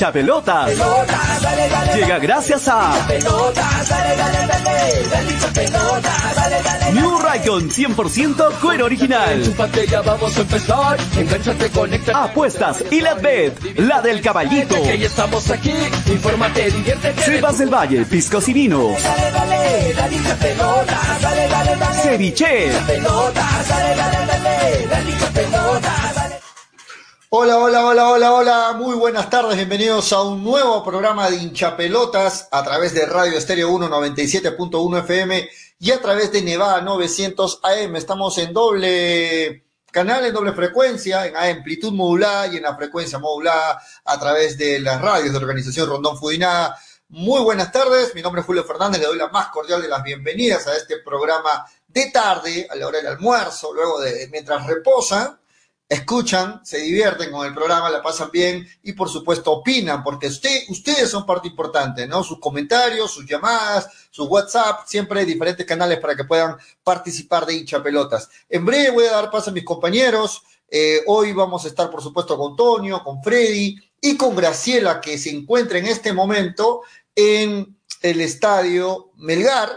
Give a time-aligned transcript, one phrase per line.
[0.00, 0.70] hincha pelotas.
[1.94, 2.92] Llega gracias a
[6.92, 9.54] New Raycon 100% cuero original.
[10.04, 10.96] vamos a empezar.
[11.18, 12.24] Engánchate, conecta.
[12.24, 14.76] Apuestas y la bet, la del caballito.
[14.76, 15.74] Estamos aquí.
[16.06, 17.22] Infórmate, diviértete.
[17.22, 19.02] Sebas del Valle, piscos y vinos.
[19.02, 19.30] Dale,
[27.32, 32.48] Hola, hola, hola, hola, hola, muy buenas tardes, bienvenidos a un nuevo programa de hinchapelotas
[32.50, 37.94] a través de Radio Estéreo 1 97.1 FM y a través de Nevada 900 AM.
[37.94, 43.80] Estamos en doble canal, en doble frecuencia, en amplitud modulada y en la frecuencia modulada
[44.06, 46.76] a través de las radios de Organización Rondón Fudinada.
[47.10, 50.02] Muy buenas tardes, mi nombre es Julio Fernández, le doy la más cordial de las
[50.02, 55.39] bienvenidas a este programa de tarde, a la hora del almuerzo, luego de mientras reposan
[55.90, 60.62] escuchan, se divierten con el programa, la pasan bien y por supuesto opinan, porque usted,
[60.68, 62.22] ustedes son parte importante, ¿no?
[62.22, 67.54] Sus comentarios, sus llamadas, sus WhatsApp, siempre hay diferentes canales para que puedan participar de
[67.54, 68.30] hincha pelotas.
[68.48, 70.42] En breve voy a dar paso a mis compañeros.
[70.68, 75.18] Eh, hoy vamos a estar, por supuesto, con Tonio, con Freddy y con Graciela, que
[75.18, 76.82] se encuentra en este momento
[77.16, 79.72] en el estadio Melgar.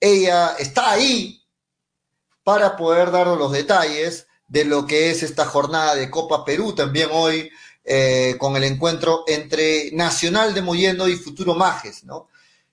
[0.00, 1.40] Ella está ahí
[2.42, 7.08] para poder darnos los detalles de lo que es esta jornada de Copa Perú, también
[7.10, 7.50] hoy
[7.82, 12.28] eh, con el encuentro entre Nacional de Moyendo y Futuro Majes, ¿no?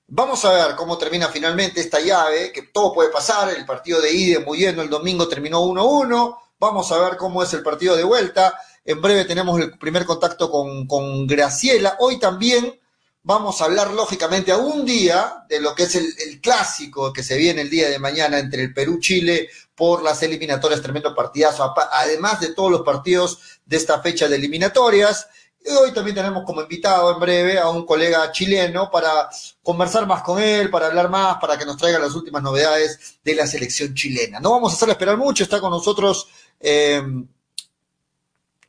[0.08, 4.12] Vamos a ver cómo termina finalmente esta llave, que todo puede pasar, el partido de
[4.12, 8.04] ida de Moyendo el domingo terminó 1-1, vamos a ver cómo es el partido de
[8.04, 12.78] vuelta, en breve tenemos el primer contacto con, con Graciela, hoy también
[13.24, 17.38] vamos a hablar lógicamente a un día de lo que es el, clásico que se
[17.38, 22.54] viene el día de mañana entre el Perú-Chile por las eliminatorias, tremendo partidazo, además de
[22.54, 25.28] todos los partidos de esta fecha de eliminatorias.
[25.66, 29.30] Y hoy también tenemos como invitado en breve a un colega chileno para
[29.62, 33.36] conversar más con él, para hablar más, para que nos traiga las últimas novedades de
[33.36, 34.40] la selección chilena.
[34.40, 36.28] No vamos a hacerle esperar mucho, está con nosotros
[36.60, 37.04] eh,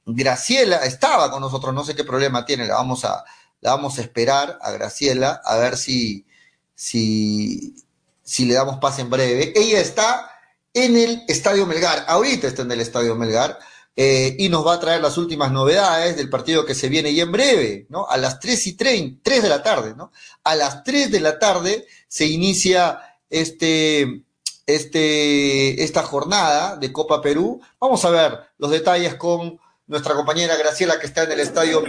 [0.04, 3.24] Graciela, estaba con nosotros, no sé qué problema tiene, la vamos a,
[3.60, 6.26] la vamos a esperar a Graciela a ver si,
[6.74, 7.74] si,
[8.22, 9.52] si le damos pase en breve.
[9.56, 10.30] Ella está
[10.72, 13.58] en el Estadio Melgar, ahorita está en el Estadio Melgar,
[13.96, 17.20] eh, y nos va a traer las últimas novedades del partido que se viene y
[17.20, 18.06] en breve, ¿no?
[18.08, 20.12] A las 3 y 30, 3 de la tarde, ¿no?
[20.44, 24.22] A las 3 de la tarde se inicia este,
[24.66, 27.60] este, esta jornada de Copa Perú.
[27.80, 31.82] Vamos a ver los detalles con nuestra compañera Graciela que está en el Estadio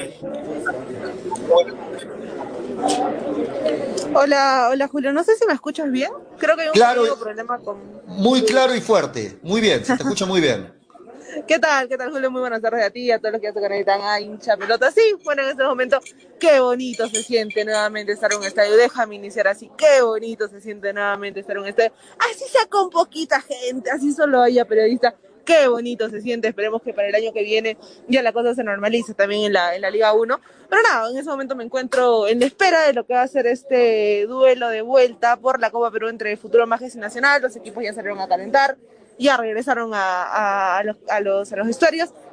[4.13, 6.12] Hola, hola Julio, no sé si me escuchas bien.
[6.38, 7.78] Creo que hay un claro, problema con.
[8.07, 9.39] Muy claro y fuerte.
[9.41, 10.73] Muy bien, se te escucha muy bien.
[11.47, 11.88] ¿Qué tal?
[11.88, 12.29] ¿Qué tal, Julio?
[12.29, 14.57] Muy buenas tardes a ti y a todos los que ya se conectan a hincha
[14.57, 14.91] pelota.
[14.91, 16.00] Sí, bueno, en este momento,
[16.40, 18.75] qué bonito se siente nuevamente estar en un estadio.
[18.75, 19.72] Déjame iniciar así.
[19.78, 21.94] Qué bonito se siente nuevamente estar en un estadio.
[22.19, 25.13] Así sea con poquita gente, así solo haya periodistas
[25.46, 26.47] qué bonito se siente.
[26.47, 29.75] Esperemos que para el año que viene ya la cosa se normalice también en la,
[29.75, 30.40] en la Liga 1.
[30.69, 33.47] Pero nada, en ese momento me encuentro en espera de lo que va a ser
[33.47, 37.41] este duelo de vuelta por la Copa Perú entre Futuro Majes y Nacional.
[37.41, 38.78] Los equipos ya salieron a calentar,
[39.19, 41.81] ya regresaron a, a, a, los, a, los, a los.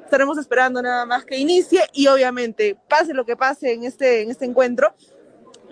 [0.05, 4.31] Estaremos esperando nada más que inicie y obviamente, pase lo que pase en este, en
[4.31, 4.95] este encuentro,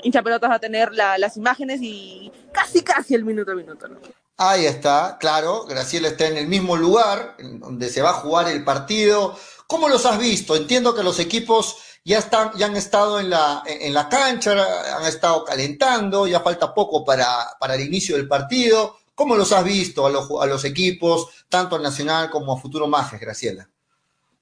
[0.02, 3.88] hincha pelotas va a tener la, las imágenes y casi, casi el minuto a minuto.
[3.88, 3.98] ¿no?
[4.38, 8.64] Ahí está, claro, Graciela está en el mismo lugar donde se va a jugar el
[8.64, 9.34] partido.
[9.66, 10.54] ¿Cómo los has visto?
[10.54, 14.52] Entiendo que los equipos ya están, ya han estado en la, en la cancha,
[14.96, 17.26] han estado calentando, ya falta poco para,
[17.58, 18.96] para el inicio del partido.
[19.14, 22.86] ¿Cómo los has visto a los, a los equipos, tanto al Nacional como a Futuro
[22.86, 23.70] Majes, Graciela?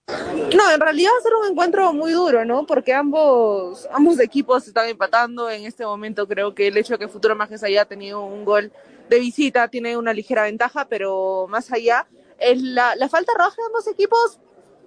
[0.08, 2.66] No, en realidad va a ser un encuentro muy duro, ¿no?
[2.66, 5.48] Porque ambos, ambos equipos están empatando.
[5.48, 8.72] En este momento creo que el hecho de que Futuro Majes haya tenido un gol
[9.08, 12.06] de visita tiene una ligera ventaja, pero más allá,
[12.38, 14.38] es la, la falta roja de ambos equipos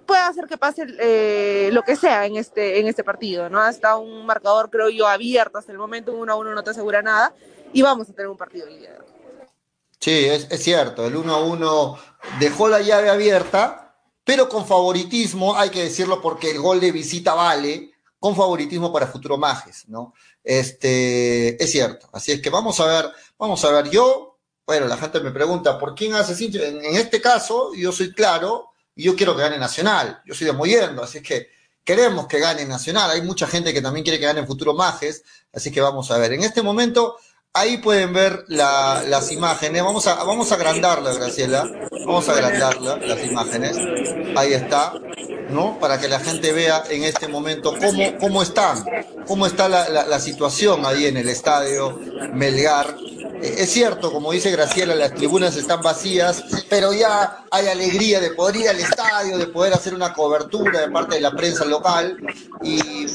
[0.08, 3.60] puede hacer que pase eh, lo que sea en este, en este partido, ¿no?
[3.60, 6.70] Hasta un marcador, creo yo, abierto hasta el momento, un 1 a 1 no te
[6.70, 7.34] asegura nada,
[7.72, 9.04] y vamos a tener un partido lidiado.
[10.00, 11.98] Sí, es, es cierto, el 1 a 1
[12.40, 13.94] dejó la llave abierta,
[14.24, 19.06] pero con favoritismo, hay que decirlo porque el gol de visita vale, con favoritismo para
[19.06, 20.14] Futuro Majes, ¿no?
[20.42, 22.08] Este, es cierto.
[22.12, 23.90] Así es que vamos a ver, vamos a ver.
[23.90, 26.62] Yo, bueno, la gente me pregunta, ¿por quién hace cincho?
[26.62, 30.20] En, en este caso, yo soy claro y yo quiero que gane Nacional.
[30.26, 31.48] Yo soy de Moyendo, así que
[31.84, 33.10] queremos que gane Nacional.
[33.10, 36.32] Hay mucha gente que también quiere que gane Futuro Majes, así que vamos a ver.
[36.32, 37.16] En este momento
[37.54, 39.82] Ahí pueden ver las imágenes.
[39.82, 41.68] Vamos a, vamos a agrandarla, Graciela.
[42.06, 43.76] Vamos a agrandarla, las imágenes.
[44.36, 44.92] Ahí está,
[45.50, 45.78] ¿no?
[45.78, 48.84] Para que la gente vea en este momento cómo, cómo están,
[49.26, 51.98] cómo está la, la situación ahí en el estadio
[52.32, 52.94] Melgar
[53.42, 58.30] eh, es cierto, como dice Graciela, las tribunas están vacías, pero ya hay alegría de
[58.30, 62.16] poder ir al estadio, de poder hacer una cobertura de parte de la prensa local
[62.62, 63.07] y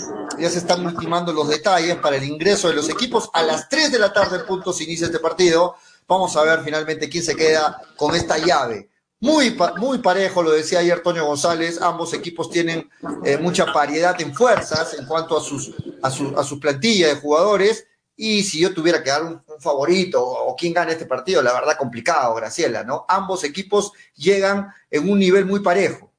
[0.44, 3.30] ya se están ultimando los detalles para el ingreso de los equipos.
[3.34, 5.76] A las 3 de la tarde, punto, se inicia este partido.
[6.06, 8.90] Vamos a ver finalmente quién se queda con esta llave.
[9.22, 12.90] Muy, muy parejo, lo decía ayer Toño González, ambos equipos tienen
[13.24, 17.88] eh, mucha variedad en fuerzas en cuanto a, sus, a, su, a plantilla de jugadores
[18.18, 21.78] y si yo tuviera que dar un, favorito o, quién gana este partido, la verdad
[21.78, 23.06] complicado, Graciela, ¿no?
[23.08, 26.13] Ambos equipos llegan en un nivel muy parejo.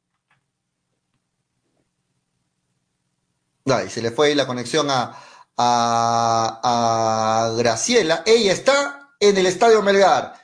[3.67, 5.17] Ay, se le fue la conexión a,
[5.57, 8.23] a, Graciela.
[8.27, 10.35] Ella está en el Estadio Melgar.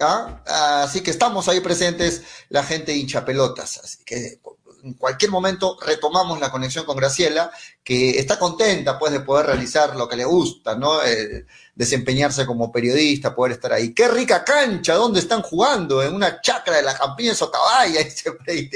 [0.00, 0.42] ¿ah?
[0.82, 3.78] Así que estamos ahí presentes, la gente hincha pelotas.
[3.78, 4.40] Así que
[4.82, 7.50] en cualquier momento retomamos la conexión con Graciela,
[7.82, 11.02] que está contenta pues de poder realizar lo que le gusta, ¿no?
[11.02, 13.94] Eh, desempeñarse como periodista, poder estar ahí.
[13.94, 16.02] Qué rica cancha, ¿dónde están jugando?
[16.02, 18.70] En una chacra de la Campiña Socabaya, dice Freddy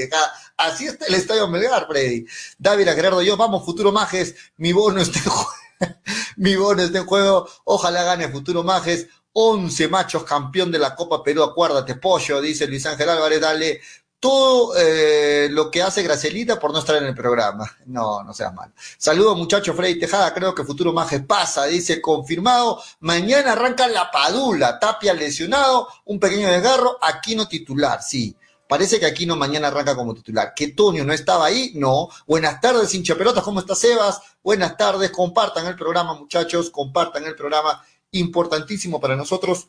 [0.57, 2.25] Así está el Estadio Melgar, Freddy.
[2.59, 5.51] David Gerardo, yo, vamos, Futuro Majes, mi bono está en juego.
[6.37, 9.07] mi bono está en juego, ojalá gane Futuro Majes.
[9.37, 13.81] 11 machos campeón de la Copa Perú, acuérdate, pollo, dice Luis Ángel Álvarez, dale
[14.25, 17.71] todo eh, lo que hace Gracielita por no estar en el programa.
[17.85, 18.73] No, no seas mal.
[18.97, 24.79] Saludos muchachos, Freddy Tejada, creo que Futuro Majes pasa, dice, confirmado, mañana arranca la Padula,
[24.79, 28.35] Tapia lesionado, un pequeño desgarro, Aquino titular, sí.
[28.67, 30.55] Parece que Aquino mañana arranca como titular.
[30.57, 31.73] ¿Que Tonio no estaba ahí?
[31.75, 32.09] No.
[32.27, 34.23] Buenas tardes, hincha pelotas, ¿cómo está Sebas?
[34.43, 39.69] Buenas tardes, compartan el programa, muchachos, compartan el programa, importantísimo para nosotros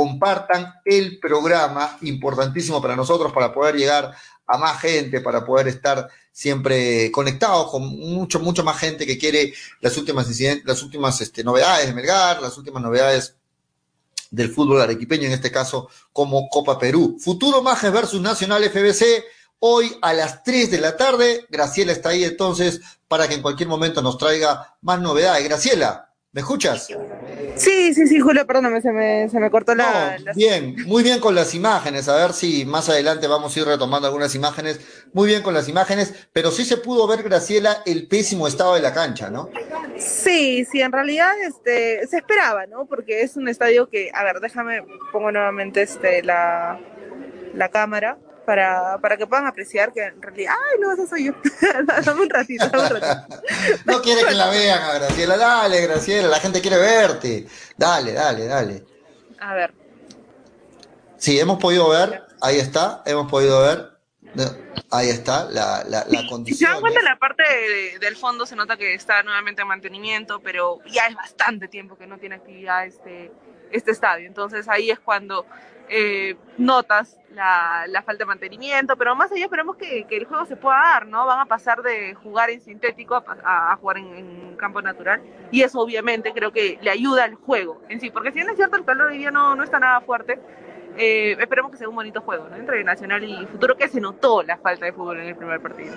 [0.00, 4.14] compartan el programa, importantísimo para nosotros, para poder llegar
[4.46, 9.52] a más gente, para poder estar siempre conectados con mucho, mucho más gente que quiere
[9.82, 10.26] las últimas,
[10.64, 13.36] las últimas este, novedades de Melgar, las últimas novedades
[14.30, 17.18] del fútbol arequipeño, en este caso como Copa Perú.
[17.20, 19.22] Futuro Majes versus Nacional FBC,
[19.58, 21.44] hoy a las 3 de la tarde.
[21.50, 25.44] Graciela está ahí entonces para que en cualquier momento nos traiga más novedades.
[25.44, 26.86] Graciela, ¿Me escuchas?
[27.56, 31.34] Sí, sí, sí, Julio, perdóname, se me, se me cortó la, Bien, muy bien con
[31.34, 32.08] las imágenes.
[32.08, 34.80] A ver si más adelante vamos a ir retomando algunas imágenes.
[35.12, 38.80] Muy bien con las imágenes, pero sí se pudo ver, Graciela, el pésimo estado de
[38.80, 39.50] la cancha, ¿no?
[39.98, 42.86] Sí, sí, en realidad este, se esperaba, ¿no?
[42.86, 46.78] Porque es un estadio que, a ver, déjame, pongo nuevamente este, la,
[47.54, 48.18] la cámara
[48.50, 51.34] para, para que puedan apreciar que en realidad, ay, no, eso soy yo.
[52.04, 53.42] dame un ratito, dame un ratito.
[53.84, 57.46] no quiere que la vean a Graciela, dale, Graciela, la gente quiere verte.
[57.76, 58.84] Dale, dale, dale.
[59.38, 59.72] A ver.
[61.16, 63.92] Sí, hemos podido ver, ahí está, hemos podido ver.
[64.90, 66.44] Ahí está, la, la, la condición.
[66.58, 67.44] Si se dan cuenta, la parte
[68.00, 72.08] del fondo se nota que está nuevamente en mantenimiento, pero ya es bastante tiempo que
[72.08, 73.30] no tiene actividad este,
[73.70, 74.26] este estadio.
[74.26, 75.46] Entonces ahí es cuando
[75.92, 80.76] eh, notas la, falta de mantenimiento, pero más allá esperemos que, el juego se pueda
[80.76, 81.26] dar, ¿no?
[81.26, 86.34] Van a pasar de jugar en sintético a, jugar en, campo natural y eso obviamente
[86.34, 89.06] creo que le ayuda al juego en sí, porque si bien es cierto el calor
[89.06, 90.38] hoy día no, no está nada fuerte,
[90.96, 92.56] eh, esperemos que sea un bonito juego, ¿no?
[92.56, 95.94] Entre Nacional y Futuro, que se notó la falta de fútbol en el primer partido.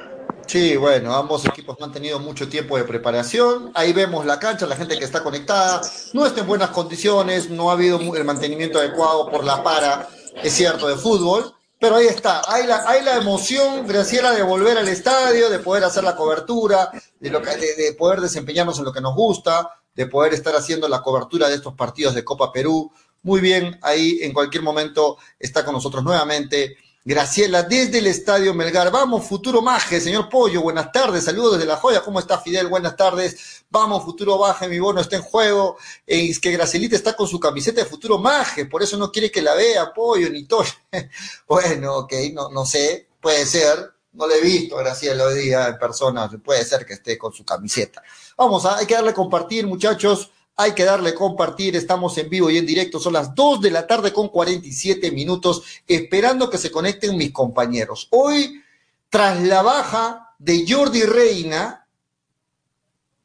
[0.48, 3.72] Sí, bueno, ambos equipos han tenido mucho tiempo de preparación.
[3.74, 5.82] Ahí vemos la cancha, la gente que está conectada.
[6.14, 10.08] No está en buenas condiciones, no ha habido el mantenimiento adecuado por la para,
[10.44, 11.54] es cierto, de fútbol.
[11.80, 15.84] Pero ahí está, hay la, hay la emoción, Graciela, de volver al estadio, de poder
[15.84, 20.08] hacer la cobertura, de, lo que, de poder desempeñarnos en lo que nos gusta, de
[20.08, 22.90] poder estar haciendo la cobertura de estos partidos de Copa Perú.
[23.22, 28.90] Muy bien, ahí en cualquier momento está con nosotros nuevamente Graciela, desde el Estadio Melgar.
[28.90, 32.00] Vamos, Futuro Maje, señor Pollo, buenas tardes, saludos desde La Joya.
[32.00, 32.68] ¿Cómo está Fidel?
[32.68, 33.66] Buenas tardes.
[33.70, 35.78] Vamos, Futuro Maje, mi bono está en juego.
[36.08, 39.42] Es que Gracielita está con su camiseta de Futuro Maje, por eso no quiere que
[39.42, 40.64] la vea, Pollo, ni todo.
[41.48, 43.92] bueno, ok, no, no sé, puede ser.
[44.14, 47.34] No le he visto a Graciela hoy día en persona, puede ser que esté con
[47.34, 48.02] su camiseta.
[48.38, 50.32] Vamos, hay que darle compartir, muchachos.
[50.56, 53.88] Hay que darle compartir, estamos en vivo y en directo, son las 2 de la
[53.88, 58.08] tarde con 47 minutos, esperando que se conecten mis compañeros.
[58.12, 58.62] Hoy,
[59.10, 61.88] tras la baja de Jordi Reina,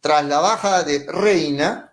[0.00, 1.92] tras la baja de Reina,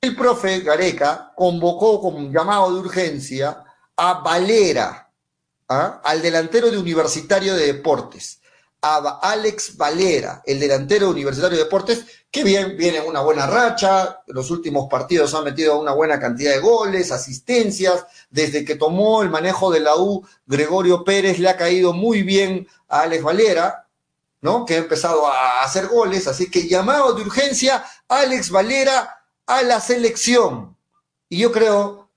[0.00, 3.64] el profe Gareca convocó con llamado de urgencia
[3.96, 5.10] a Valera,
[5.68, 6.00] ¿ah?
[6.04, 8.40] al delantero de Universitario de Deportes.
[8.82, 14.50] a Alex Valera, el delantero universitario de deportes, que bien viene una buena racha, los
[14.50, 19.70] últimos partidos han metido una buena cantidad de goles, asistencias, desde que tomó el manejo
[19.70, 23.86] de la U, Gregorio Pérez le ha caído muy bien a Alex Valera,
[24.40, 24.66] ¿no?
[24.66, 29.80] Que ha empezado a hacer goles, así que llamado de urgencia, Alex Valera a la
[29.80, 30.76] selección.
[31.28, 32.10] Y yo creo,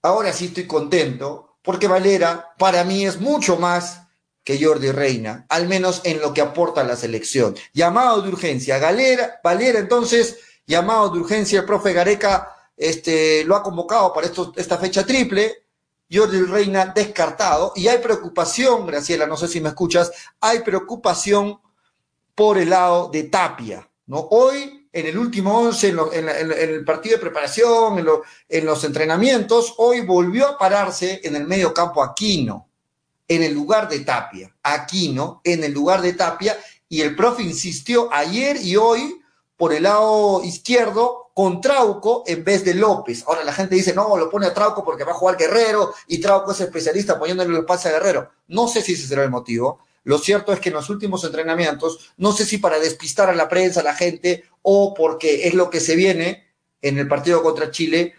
[0.00, 4.03] ahora sí estoy contento, porque Valera para mí es mucho más
[4.44, 7.56] que Jordi Reina, al menos en lo que aporta la selección.
[7.72, 10.36] Llamado de urgencia, Galera, Valera entonces,
[10.66, 15.64] llamado de urgencia, el profe Gareca este, lo ha convocado para esto, esta fecha triple,
[16.12, 21.58] Jordi Reina descartado, y hay preocupación, Graciela, no sé si me escuchas, hay preocupación
[22.34, 24.28] por el lado de Tapia, ¿no?
[24.30, 28.06] Hoy, en el último once, en, el partido de preparación, en,
[28.48, 32.68] en los entrenamientos, hoy volvió a pararse en el medio campo Aquino,
[33.28, 38.12] en el lugar de Tapia, Aquino en el lugar de Tapia, y el profe insistió
[38.12, 39.20] ayer y hoy
[39.56, 43.24] por el lado izquierdo con Trauco en vez de López.
[43.26, 46.18] Ahora la gente dice, no, lo pone a Trauco porque va a jugar Guerrero y
[46.18, 48.30] Trauco es especialista poniéndole el pase a Guerrero.
[48.48, 49.80] No sé si ese será el motivo.
[50.04, 53.48] Lo cierto es que en los últimos entrenamientos, no sé si para despistar a la
[53.48, 56.44] prensa, a la gente, o porque es lo que se viene
[56.82, 58.14] en el partido contra Chile,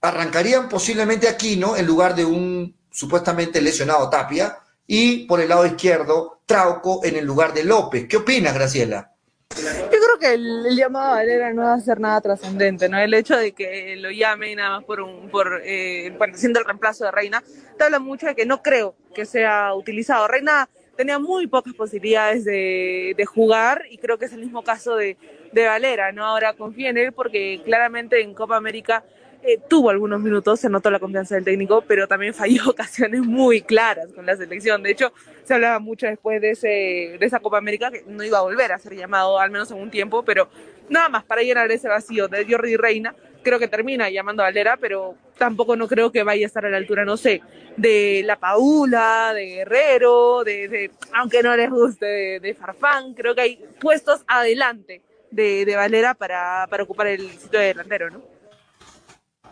[0.00, 6.40] arrancarían posiblemente Aquino en lugar de un supuestamente lesionado Tapia, y por el lado izquierdo,
[6.44, 8.08] Trauco en el lugar de López.
[8.08, 9.12] ¿Qué opinas, Graciela?
[9.54, 12.98] Yo creo que el, llamado a Valera no va a ser nada trascendente, ¿no?
[12.98, 16.64] El hecho de que lo llame nada más por un, por, eh, bueno, siendo el
[16.64, 17.40] reemplazo de Reina,
[17.76, 20.26] te habla mucho de que no creo que sea utilizado.
[20.26, 24.96] Reina tenía muy pocas posibilidades de, de jugar y creo que es el mismo caso
[24.96, 25.16] de,
[25.52, 26.24] de Valera, ¿no?
[26.24, 29.04] Ahora confía en él porque claramente en Copa América
[29.42, 33.62] eh, tuvo algunos minutos, se notó la confianza del técnico, pero también falló ocasiones muy
[33.62, 34.82] claras con la selección.
[34.82, 35.12] De hecho,
[35.44, 38.72] se hablaba mucho después de, ese, de esa Copa América que no iba a volver
[38.72, 40.48] a ser llamado, al menos en un tiempo, pero
[40.88, 43.14] nada más para llenar ese vacío de Jordi Reina.
[43.42, 46.70] Creo que termina llamando a Valera, pero tampoco no creo que vaya a estar a
[46.70, 47.40] la altura, no sé,
[47.76, 53.14] de La Paula, de Guerrero, de, aunque no les guste, de, Farfán.
[53.14, 58.10] Creo que hay puestos adelante de, de Valera para, para ocupar el sitio de delantero,
[58.10, 58.37] ¿no?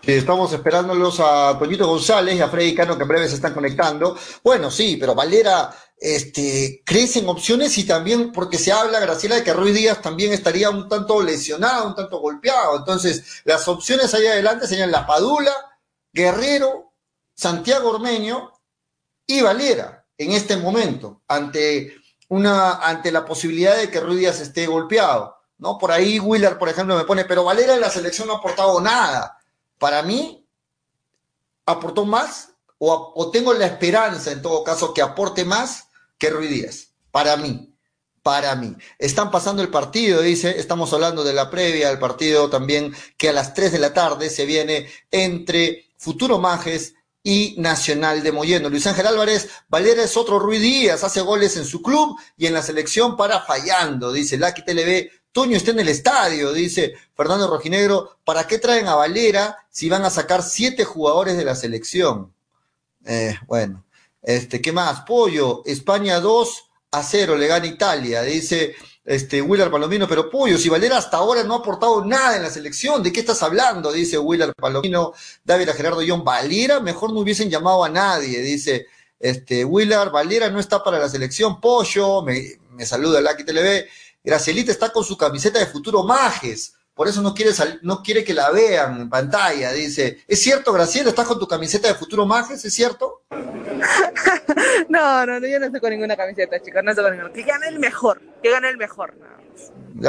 [0.06, 4.16] Estamos esperándolos a Toñito González y a Freddy Cano que en breve se están conectando.
[4.44, 9.42] Bueno, sí, pero Valera este, crece en opciones y también porque se habla, Graciela, de
[9.42, 12.76] que Ruiz Díaz también estaría un tanto lesionado, un tanto golpeado.
[12.76, 15.52] Entonces, las opciones ahí adelante serían La Padula,
[16.12, 16.92] Guerrero,
[17.34, 18.52] Santiago Ormeño
[19.26, 21.96] y Valera en este momento, ante,
[22.28, 25.34] una, ante la posibilidad de que Ruiz Díaz esté golpeado.
[25.58, 25.78] ¿no?
[25.78, 28.80] Por ahí Willer, por ejemplo, me pone, pero Valera en la selección no ha aportado
[28.80, 29.36] nada
[29.78, 30.47] para mí,
[31.66, 36.88] aportó más o, tengo la esperanza, en todo caso, que aporte más que Ruiz Díaz.
[37.11, 37.75] Para mí,
[38.23, 38.76] para mí.
[38.99, 43.33] Están pasando el partido, dice, estamos hablando de la previa del partido también, que a
[43.33, 48.68] las 3 de la tarde se viene entre Futuro Majes y Nacional de Moyendo.
[48.68, 52.54] Luis Ángel Álvarez, Valera es otro Ruiz Díaz, hace goles en su club y en
[52.54, 58.16] la selección para fallando, dice Lucky TLB, Toño está en el estadio, dice Fernando Rojinegro.
[58.25, 62.33] ¿Para qué traen a Valera si van a sacar siete jugadores de la selección?
[63.05, 63.85] Eh, bueno,
[64.23, 65.02] este, ¿qué más?
[65.02, 70.71] Pollo, España 2 a 0, le gana Italia, dice este, Willard Palomino, pero Pollo, si
[70.71, 73.93] Valera hasta ahora no ha aportado nada en la selección, ¿de qué estás hablando?
[73.93, 75.12] Dice Willard Palomino,
[75.45, 78.87] David a Gerardo Valera, mejor no hubiesen llamado a nadie, dice
[79.21, 83.87] este, Willard, Valera no está para la selección, Pollo, me, me saluda Lucky TV,
[84.26, 87.52] Gracielita está con su camiseta de futuro Majes, por eso no quiere,
[87.83, 90.25] no quiere que la vean en pantalla, dice.
[90.26, 91.11] ¿Es cierto, Graciela?
[91.11, 92.64] ¿Estás con tu camiseta de futuro Majes?
[92.64, 93.23] ¿Es cierto?
[94.88, 97.33] no, no, yo no estoy con ninguna camiseta, chicos, no estoy con ninguna.
[97.33, 99.15] Que gane el mejor, que gane el mejor.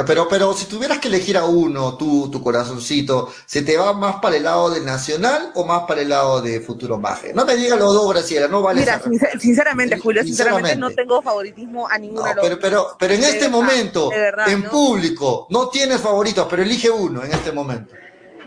[0.06, 4.16] pero, pero si tuvieras que elegir a uno, tú, tu corazoncito, ¿se te va más
[4.16, 7.32] para el lado de Nacional o más para el lado de Futuro Maje?
[7.34, 8.80] No me digas los dos, Graciela, no vale.
[8.80, 9.00] Mira,
[9.38, 13.48] sinceramente, Julio, sinceramente, no tengo favoritismo a ninguno de los pero, pero, pero en este
[13.48, 14.10] momento,
[14.46, 17.94] en público, no tienes favoritos, pero elige uno en este momento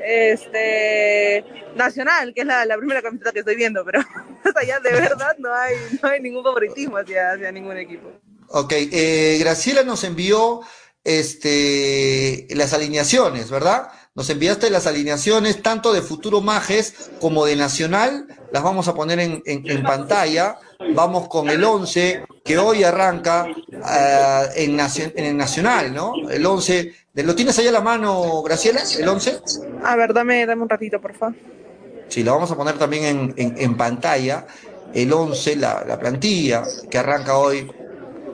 [0.03, 1.43] este
[1.75, 4.01] Nacional, que es la, primera camiseta que estoy viendo, pero
[4.55, 8.11] allá de verdad no hay, no hay ningún favoritismo hacia, hacia ningún equipo.
[8.53, 10.61] Ok, eh, Graciela nos envió
[11.03, 13.89] este, las alineaciones, ¿verdad?
[14.13, 19.19] Nos enviaste las alineaciones tanto de Futuro Majes como de Nacional, las vamos a poner
[19.19, 20.57] en, en, pantalla.
[20.93, 26.13] Vamos con el 11 que hoy arranca uh, en, en, el Nacional, ¿no?
[26.29, 29.41] El 11 ¿Lo tienes ahí a la mano, Graciela, el 11?
[29.83, 31.35] A ver, dame, dame un ratito, por favor.
[32.07, 34.47] Sí, lo vamos a poner también en, pantalla.
[34.93, 37.69] El 11, la, plantilla que arranca hoy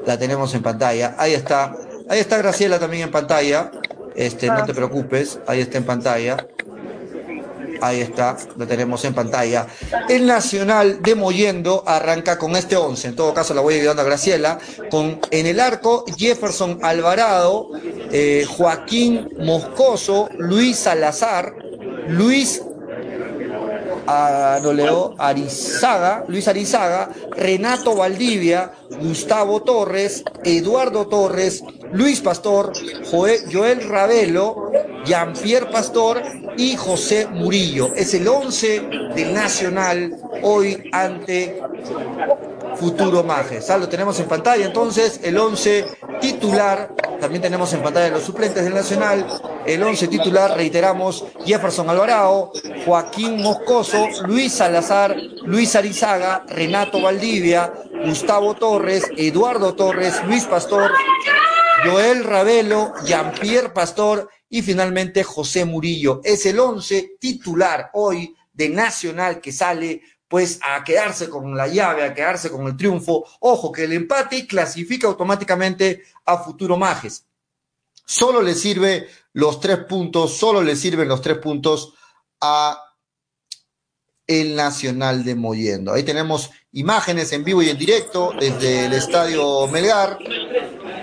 [0.07, 1.15] la tenemos en pantalla.
[1.17, 1.75] Ahí está.
[2.09, 3.69] Ahí está Graciela también en pantalla.
[4.15, 6.47] Este, no te preocupes, ahí está en pantalla.
[7.81, 9.67] Ahí está, la tenemos en pantalla.
[10.09, 13.09] El Nacional de Moyendo arranca con este 11.
[13.09, 14.57] En todo caso, la voy ayudando a Graciela.
[14.89, 17.69] Con en el arco, Jefferson Alvarado,
[18.11, 21.53] eh, Joaquín Moscoso, Luis Salazar,
[22.07, 22.63] Luis
[24.07, 32.73] a, no leo, Arizaga, Luis Arizaga, Renato Valdivia, Gustavo Torres, Eduardo Torres, Luis Pastor,
[33.51, 34.71] Joel Ravelo,
[35.05, 36.21] Jean-Pierre Pastor
[36.57, 37.93] y José Murillo.
[37.95, 38.81] Es el 11
[39.15, 41.61] del Nacional hoy ante
[42.75, 43.69] Futuro Majes.
[43.69, 45.85] Lo tenemos en pantalla entonces, el 11
[46.21, 49.25] titular, también tenemos en pantalla los suplentes del Nacional,
[49.65, 52.51] el 11 titular, reiteramos, Jefferson Alvarado,
[52.85, 57.73] Joaquín Moscoso, Luis Salazar, Luis Arizaga, Renato Valdivia,
[58.05, 60.91] Gustavo Torres, Eduardo Torres, Luis Pastor,
[61.85, 66.21] Joel Ravelo, Jean-Pierre Pastor y finalmente José Murillo.
[66.23, 72.03] Es el 11 titular hoy de Nacional que sale pues a quedarse con la llave,
[72.03, 73.25] a quedarse con el triunfo.
[73.39, 77.25] Ojo, que el empate clasifica automáticamente a Futuro Majes.
[78.05, 81.93] Solo le sirve los tres puntos, solo le sirven los tres puntos
[82.41, 82.81] a
[84.25, 85.93] el Nacional de Moyendo.
[85.93, 90.19] Ahí tenemos imágenes en vivo y en directo desde el Estadio Melgar.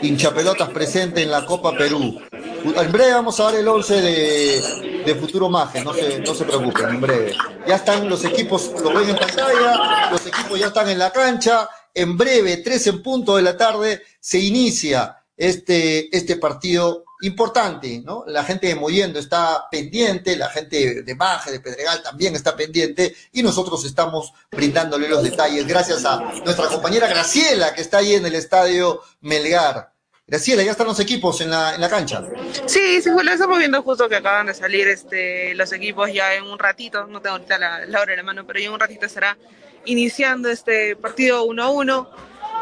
[0.03, 2.21] Hinchapelotas presente en la Copa Perú.
[2.65, 6.45] En breve vamos a dar el 11 de, de Futuro Maje, no se, no se
[6.45, 7.37] preocupen, en breve.
[7.67, 11.69] Ya están los equipos, lo ven en pantalla, los equipos ya están en la cancha.
[11.93, 18.25] En breve, 3 en punto de la tarde, se inicia este, este partido importante, ¿no?
[18.27, 23.15] La gente de Moyendo está pendiente, la gente de Maje, de Pedregal también está pendiente
[23.33, 28.27] y nosotros estamos brindándole los detalles gracias a nuestra compañera Graciela que está ahí en
[28.27, 29.94] el estadio Melgar.
[30.27, 32.23] Graciela, ya están los equipos en la, en la cancha.
[32.65, 36.45] Sí, sí, lo estamos viendo justo que acaban de salir este, los equipos ya en
[36.45, 38.81] un ratito, no tengo ahorita la, la hora en la mano, pero ya en un
[38.81, 39.37] ratito estará
[39.85, 42.09] iniciando este partido 1-1.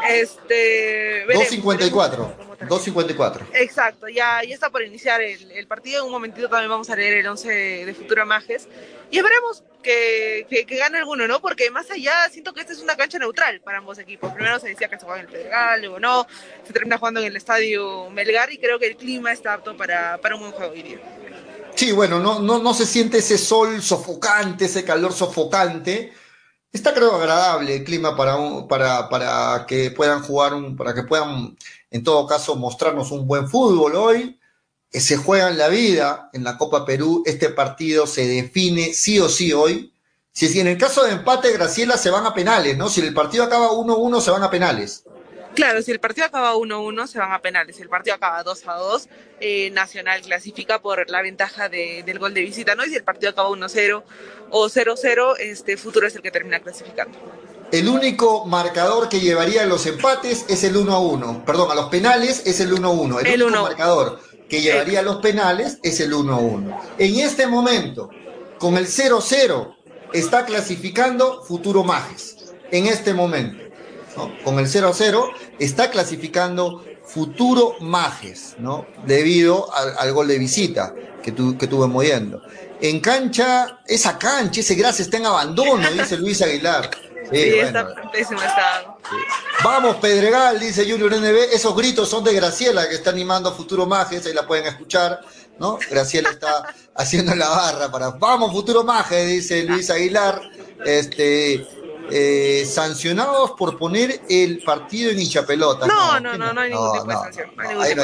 [0.09, 2.52] Este, 2.54.
[2.59, 3.47] 2.54.
[3.53, 5.99] Exacto, ya, ya está por iniciar el, el, partido.
[5.99, 8.67] En un momentito también vamos a leer el 11 de Futura Majes.
[9.11, 11.39] Y esperemos que, que, que, gane alguno, ¿no?
[11.41, 14.33] Porque más allá siento que esta es una cancha neutral para ambos equipos.
[14.33, 16.27] Primero se decía que se juega en el Pedregal, luego no.
[16.65, 20.17] Se termina jugando en el estadio Melgar y creo que el clima está apto para,
[20.19, 20.99] para un buen juego hoy día.
[21.75, 26.13] Sí, bueno, no, no, no se siente ese sol sofocante, ese calor sofocante
[26.73, 31.03] Está creo agradable el clima para, un, para, para que puedan jugar, un, para que
[31.03, 31.55] puedan
[31.93, 34.39] en todo caso mostrarnos un buen fútbol hoy.
[34.89, 37.21] Se juega en la vida en la Copa Perú.
[37.25, 39.93] Este partido se define sí o sí hoy.
[40.31, 42.89] Si, si en el caso de empate, Graciela, se van a penales, ¿no?
[42.89, 45.03] Si el partido acaba 1-1, se van a penales.
[45.53, 47.75] Claro, si el partido acaba 1-1, se van a penales.
[47.75, 49.07] Si el partido acaba 2-2,
[49.39, 52.83] eh, Nacional clasifica por la ventaja de, del gol de visita, ¿no?
[52.85, 54.03] Y si el partido acaba 1-0
[54.49, 57.19] o 0-0, este Futuro es el que termina clasificando.
[57.73, 61.43] El único marcador que llevaría a los empates es el 1-1.
[61.43, 63.21] Perdón, a los penales es el 1-1.
[63.21, 63.63] El, el, único uno.
[63.63, 66.79] marcador que llevaría a los penales es el 1-1.
[66.99, 68.11] En este momento,
[68.59, 69.75] con el 0-0,
[70.13, 72.53] está clasificando Futuro Majes.
[72.69, 73.63] En este momento.
[74.17, 74.31] ¿no?
[74.43, 78.85] Con el 0 a 0 está clasificando Futuro Majes, ¿no?
[79.07, 82.39] Debido al, al gol de visita que, tu, que tuvo moviendo.
[82.79, 86.91] En cancha, esa cancha, ese gras está en abandono, dice Luis Aguilar.
[87.33, 87.79] Sí, sí bueno.
[87.79, 88.97] está pésimo estado.
[89.09, 89.15] Sí.
[89.63, 91.53] Vamos, Pedregal, dice Junior NB.
[91.53, 95.21] Esos gritos son de Graciela, que está animando a Futuro Majes, ahí la pueden escuchar,
[95.59, 95.77] ¿no?
[95.89, 98.11] Graciela está haciendo la barra para.
[98.11, 100.41] Vamos, Futuro Majes, dice Luis Aguilar.
[100.85, 101.65] Este,
[102.11, 105.87] eh, sancionados por poner el partido en hinchapelota.
[105.87, 107.51] No, no, no, no, no hay ningún tipo de sanción.
[107.55, 108.03] No, no,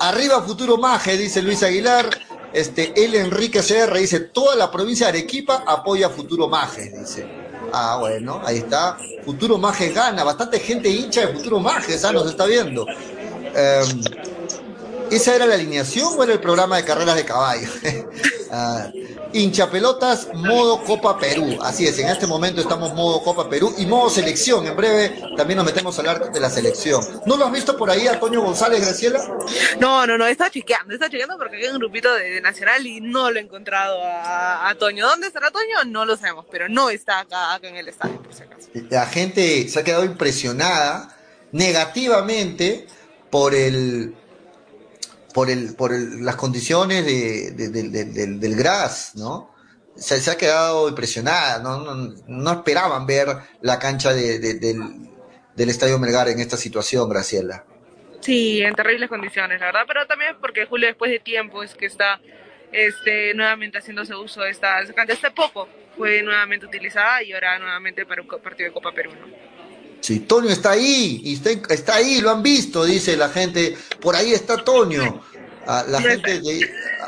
[0.00, 2.08] Arriba Futuro Maje, dice Luis Aguilar.
[2.52, 7.39] Este, el Enrique CR dice, toda la provincia de Arequipa apoya a Futuro Maje, dice.
[7.72, 8.96] Ah, bueno, ahí está.
[9.24, 12.22] Futuro Maje gana, bastante gente hincha de Futuro Maje, ¿sabes?
[12.22, 12.86] Nos está viendo.
[13.54, 13.82] Eh,
[15.10, 17.68] ¿Esa era la alineación o era el programa de carreras de caballo?
[18.50, 18.90] ah,
[19.32, 21.58] hinchapelotas modo Copa Perú.
[21.62, 24.66] Así es, en este momento estamos modo Copa Perú y modo selección.
[24.66, 27.04] En breve también nos metemos a hablar de la selección.
[27.26, 29.20] ¿No lo has visto por ahí, Antonio González, Graciela?
[29.78, 33.00] No, no, no, está chequeando, está chequeando porque hay un grupito de, de Nacional y
[33.00, 35.06] no lo he encontrado a, a, Toño.
[35.06, 35.84] ¿Dónde estará Toño?
[35.86, 38.68] No lo sabemos, pero no está acá, acá en el estadio, por si acaso.
[38.88, 41.16] La gente se ha quedado impresionada
[41.52, 42.86] negativamente
[43.30, 44.14] por el
[45.32, 49.54] por, el, por el, las condiciones de, de, de, del, del GRAS, ¿no?
[49.96, 51.78] Se, se, ha quedado impresionada, ¿no?
[51.78, 53.28] No, no esperaban ver
[53.60, 57.64] la cancha del, del Estadio Melgar en esta situación, Graciela.
[58.20, 61.86] Sí, en terribles condiciones, la verdad, pero también porque Julio después de tiempo es que
[61.86, 62.20] está
[62.72, 65.14] este, nuevamente haciéndose uso de esta cancha.
[65.14, 69.12] Hace poco fue nuevamente utilizada y ahora nuevamente para un partido de Copa Perú.
[69.12, 69.59] ¿no?
[70.00, 73.76] Sí, Toño está ahí, y está, está, ahí, lo han visto, dice la gente.
[74.00, 74.56] Por ahí está.
[75.66, 76.40] Ah, la gente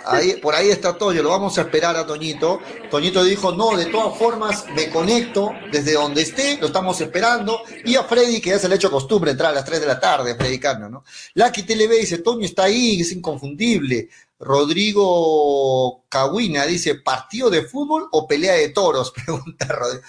[0.05, 2.61] ahí, por ahí está Toño, lo vamos a esperar a Toñito.
[2.91, 7.63] Toñito dijo, no, de todas formas me conecto desde donde esté, lo estamos esperando.
[7.85, 9.87] Y a Freddy, que ya se le ha hecho costumbre entrar a las 3 de
[9.87, 11.05] la tarde, Freddy Cano, ¿no?
[11.35, 14.09] Lucky TV dice, Toño está ahí, es inconfundible.
[14.43, 19.13] Rodrigo Cahuina dice, ¿partido de fútbol o pelea de toros?
[19.25, 20.03] Pregunta Rodrigo.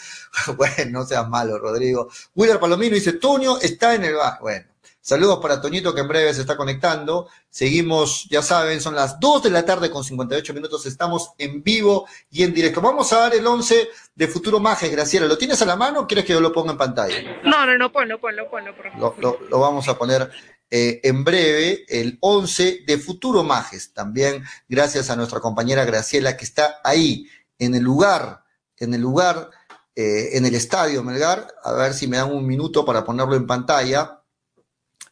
[0.58, 2.10] Bueno, no seas malo, Rodrigo.
[2.34, 4.40] Willer Palomino dice, Toño está en el bar.
[4.42, 4.66] Bueno,
[5.00, 7.30] saludos para Toñito que en breve se está conectando.
[7.52, 10.88] Seguimos, ya saben, son las 2 de la tarde con 58 minutos.
[10.88, 12.82] Estamos en vivo y en directo.
[12.82, 15.28] Vamos a dar el 11 de Futuro Majes, Graciela.
[15.28, 17.18] ¿Lo tienes a la mano o quieres que yo lo ponga en pantalla?
[17.44, 18.74] No, no, no, ponlo, ponlo, ponlo.
[18.98, 20.28] Lo, lo, lo vamos a poner
[20.76, 26.46] eh, en breve el 11 de Futuro Majes, también gracias a nuestra compañera Graciela que
[26.46, 27.28] está ahí,
[27.60, 28.44] en el lugar,
[28.78, 29.52] en el lugar,
[29.96, 33.46] eh, en el estadio Melgar, a ver si me dan un minuto para ponerlo en
[33.46, 34.24] pantalla,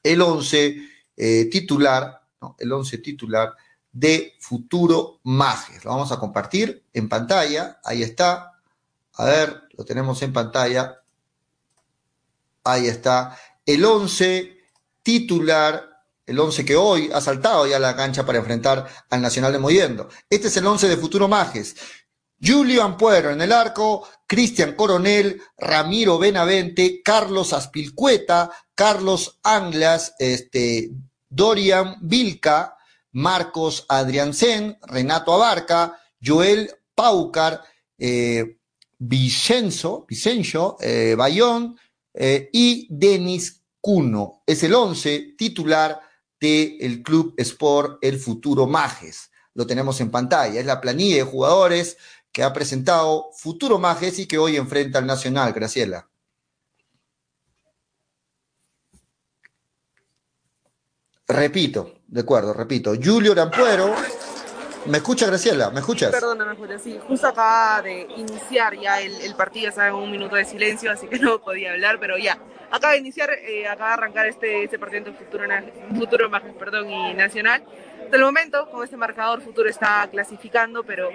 [0.02, 0.78] el 11
[1.16, 2.24] eh, titular,
[2.58, 3.54] el 11 titular
[3.92, 5.86] de Futuro Majes.
[5.86, 8.60] Lo vamos a compartir en pantalla, ahí está,
[9.14, 11.04] a ver, lo tenemos en pantalla,
[12.64, 14.58] ahí está, el 11
[15.04, 15.90] titular,
[16.26, 20.10] el 11 que hoy ha saltado ya la cancha para enfrentar al Nacional de Moyendo.
[20.30, 21.76] Este es el 11 de Futuro Majes.
[22.44, 30.92] Julio Ampuero en el arco, Cristian Coronel, Ramiro Benavente, Carlos Aspilcueta, Carlos Anglas, este,
[31.30, 32.76] Dorian Vilca,
[33.12, 37.62] Marcos Adriansen, Renato Abarca, Joel Paucar,
[37.98, 38.58] eh,
[38.98, 41.78] Vicenzo, Vicencio, eh, Bayón
[42.14, 44.44] eh, y Denis Cuno.
[44.46, 46.00] Es el 11 titular
[46.40, 49.32] del Club Sport El Futuro Majes.
[49.54, 50.60] Lo tenemos en pantalla.
[50.60, 51.98] Es la planilla de jugadores
[52.32, 55.52] que ha presentado Futuro Majes y que hoy enfrenta al Nacional.
[55.52, 56.08] Graciela.
[61.28, 62.94] Repito, de acuerdo, repito.
[63.02, 63.96] Julio Rampuero.
[64.88, 65.70] ¿Me escucha, Graciela?
[65.70, 66.12] ¿Me escuchas?
[66.12, 67.00] Perdóname, Julio, sí.
[67.08, 71.20] Justo acaba de iniciar ya el, el partido, saben, un minuto de silencio, así que
[71.20, 72.38] no podía hablar, pero ya
[72.72, 75.46] acaba de iniciar, eh, acaba de arrancar este, este partido entre Futuro,
[75.96, 77.64] Futuro perdón, y Nacional.
[78.04, 81.10] Hasta el momento, con este marcador, Futuro está clasificando, pero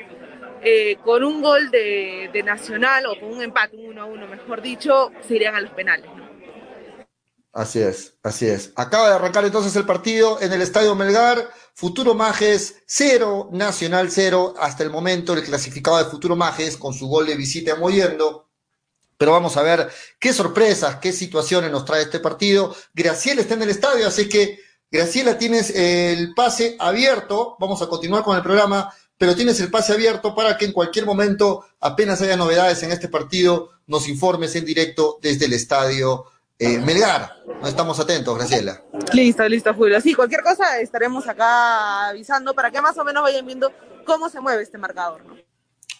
[0.62, 4.26] eh, con un gol de, de, Nacional o con un empate, un 1 a 1,
[4.28, 6.06] mejor dicho, se irían a los penales.
[6.14, 6.26] ¿no?
[7.56, 8.72] Así es, así es.
[8.76, 11.48] Acaba de arrancar entonces el partido en el Estadio Melgar.
[11.72, 14.54] Futuro Majes 0, Nacional 0.
[14.58, 18.45] Hasta el momento el clasificado de Futuro Majes con su gol de visita moviendo
[19.18, 22.74] pero vamos a ver qué sorpresas, qué situaciones nos trae este partido.
[22.94, 27.56] Graciela está en el estadio, así que Graciela tienes el pase abierto.
[27.58, 31.06] Vamos a continuar con el programa, pero tienes el pase abierto para que en cualquier
[31.06, 36.26] momento, apenas haya novedades en este partido, nos informes en directo desde el estadio
[36.58, 37.36] eh, Melgar.
[37.60, 38.82] Nos estamos atentos, Graciela.
[39.12, 40.00] Listo, listo, Julio.
[40.00, 43.72] Sí, cualquier cosa estaremos acá avisando para que más o menos vayan viendo
[44.04, 45.36] cómo se mueve este marcador, ¿no?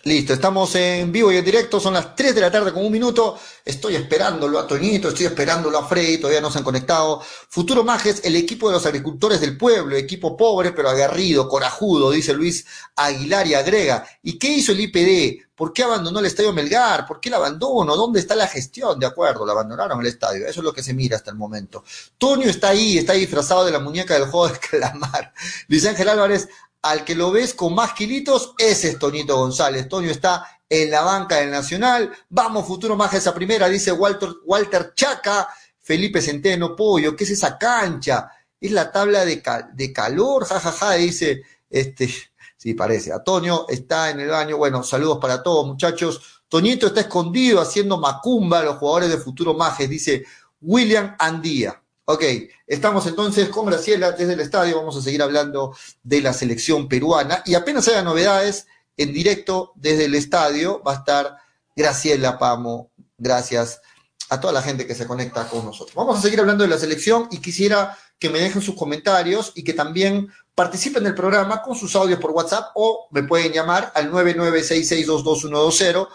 [0.07, 2.93] Listo, estamos en vivo y en directo, son las 3 de la tarde con un
[2.93, 3.37] minuto.
[3.65, 7.21] Estoy esperándolo a Toñito, estoy esperándolo a Freddy, todavía no se han conectado.
[7.49, 12.35] Futuro Majes, el equipo de los agricultores del pueblo, equipo pobre pero aguerrido, corajudo, dice
[12.35, 14.07] Luis Aguilar y agrega.
[14.23, 15.45] ¿Y qué hizo el IPD?
[15.57, 17.05] ¿Por qué abandonó el estadio Melgar?
[17.05, 17.97] ¿Por qué el abandono?
[17.97, 19.01] ¿Dónde está la gestión?
[19.01, 20.47] De acuerdo, lo abandonaron el estadio.
[20.47, 21.83] Eso es lo que se mira hasta el momento.
[22.17, 25.33] Toño está ahí, está disfrazado de la muñeca del juego de calamar.
[25.67, 26.49] Luis Ángel Álvarez,
[26.91, 29.89] al que lo ves con más kilitos, ese es Toñito González.
[29.89, 32.13] Toño está en la banca del Nacional.
[32.29, 35.49] Vamos, futuro más esa primera, dice Walter, Walter Chaca.
[35.87, 38.29] Felipe Centeno, Pollo, ¿qué es esa cancha?
[38.61, 39.41] Es la tabla de,
[39.73, 42.13] de calor, jajaja, dice, este,
[42.57, 43.13] sí, parece.
[43.13, 44.57] Antonio está en el baño.
[44.57, 46.43] Bueno, saludos para todos, muchachos.
[46.49, 50.25] Toñito está escondido haciendo macumba a los jugadores de Futuro Majes, dice
[50.61, 51.81] William Andía.
[52.09, 52.23] Ok,
[52.69, 57.43] estamos entonces con Graciela desde el estadio, vamos a seguir hablando de la selección peruana
[57.45, 61.37] y apenas haya novedades en directo desde el estadio va a estar
[61.75, 63.81] Graciela Pamo, gracias
[64.29, 65.97] a toda la gente que se conecta con nosotros.
[65.97, 69.65] Vamos a seguir hablando de la selección y quisiera que me dejen sus comentarios y
[69.65, 74.13] que también participen del programa con sus audios por WhatsApp o me pueden llamar al
[74.13, 76.07] 996622120.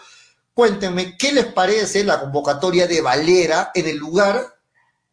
[0.54, 4.61] Cuéntenme qué les parece la convocatoria de Valera en el lugar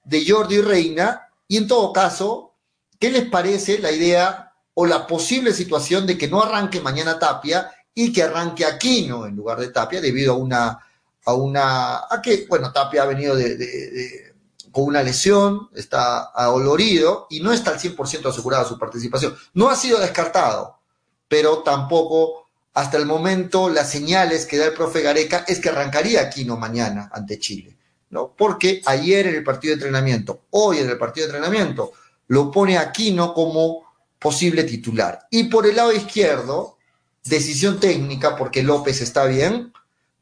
[0.03, 2.53] de Jordi Reina y en todo caso,
[2.99, 7.71] ¿qué les parece la idea o la posible situación de que no arranque mañana Tapia
[7.93, 10.79] y que arranque Aquino en lugar de Tapia debido a una,
[11.25, 14.33] a una, a que, bueno, Tapia ha venido de, de,
[14.71, 19.35] con una lesión, está adolorido y no está al 100% asegurada su participación.
[19.53, 20.79] No ha sido descartado,
[21.27, 26.21] pero tampoco hasta el momento las señales que da el profe Gareca es que arrancaría
[26.21, 27.75] Aquino mañana ante Chile,
[28.09, 28.33] ¿no?
[28.35, 31.91] Porque ayer en el partido de entrenamiento, hoy en el partido de entrenamiento,
[32.27, 33.83] lo pone Aquino como
[34.19, 35.27] posible titular.
[35.31, 36.77] Y por el lado izquierdo,
[37.23, 39.73] decisión técnica, porque López está bien,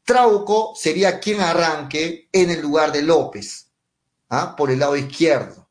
[0.04, 3.66] Trauco sería quien arranque en el lugar de López,
[4.30, 4.56] ¿ah?
[4.56, 5.68] por el lado izquierdo.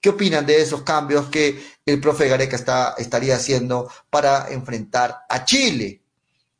[0.00, 5.44] ¿Qué opinan de esos cambios que el profe Gareca está, estaría haciendo para enfrentar a
[5.44, 6.02] Chile?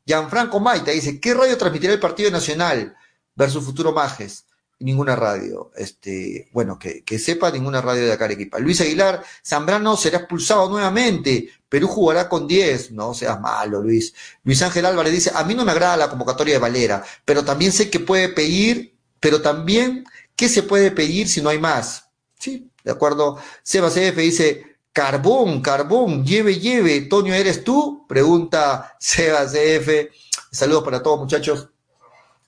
[0.05, 2.95] Gianfranco Maita dice, ¿qué radio transmitirá el Partido Nacional
[3.35, 4.45] versus Futuro Majes?
[4.79, 8.59] Ninguna radio, este, bueno, que, que sepa ninguna radio de acá Arequipa.
[8.59, 14.13] Luis Aguilar, Zambrano será expulsado nuevamente, Perú jugará con 10, no seas malo, Luis.
[14.43, 17.71] Luis Ángel Álvarez dice, a mí no me agrada la convocatoria de Valera, pero también
[17.71, 22.09] sé que puede pedir, pero también, ¿qué se puede pedir si no hay más?
[22.39, 23.37] Sí, de acuerdo.
[23.61, 27.01] Sebas F dice, carbón, carbón, lleve, lleve.
[27.01, 28.05] Toño, ¿eres tú?
[28.07, 30.09] Pregunta Sebas F.
[30.51, 31.69] Saludos para todos, muchachos.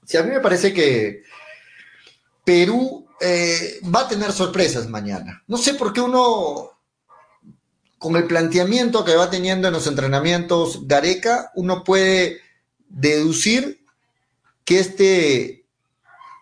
[0.03, 1.23] Si a mí me parece que
[2.43, 5.43] Perú eh, va a tener sorpresas mañana.
[5.47, 6.71] No sé por qué uno,
[7.97, 12.41] con el planteamiento que va teniendo en los entrenamientos Gareca, uno puede
[12.89, 13.85] deducir
[14.65, 15.65] que este,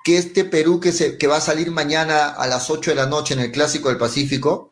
[0.04, 3.06] que este Perú que, se, que va a salir mañana a las 8 de la
[3.08, 4.72] noche en el Clásico del Pacífico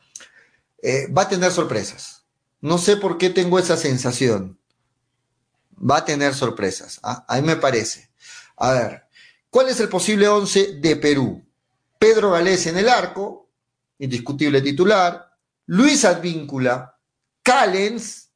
[0.82, 2.24] eh, va a tener sorpresas.
[2.62, 4.60] No sé por qué tengo esa sensación.
[5.80, 7.00] Va a tener sorpresas.
[7.04, 7.26] ¿ah?
[7.28, 8.10] A mí me parece.
[8.56, 9.07] A ver,
[9.58, 11.44] ¿Cuál es el posible 11 de Perú?
[11.98, 13.50] Pedro Galés en el arco,
[13.98, 17.00] indiscutible titular, Luis Advíncula,
[17.42, 18.30] Callens,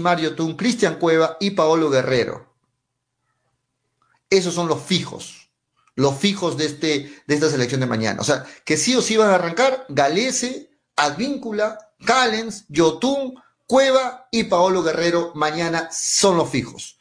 [0.00, 2.52] Mario Tun, Cristian Cueva y Paolo Guerrero.
[4.28, 5.52] Esos son los fijos,
[5.94, 8.20] los fijos de, este, de esta selección de mañana.
[8.20, 14.42] O sea, que sí o sí van a arrancar Galese, Advíncula, Callens, Yotun, Cueva y
[14.42, 16.99] Paolo Guerrero mañana son los fijos.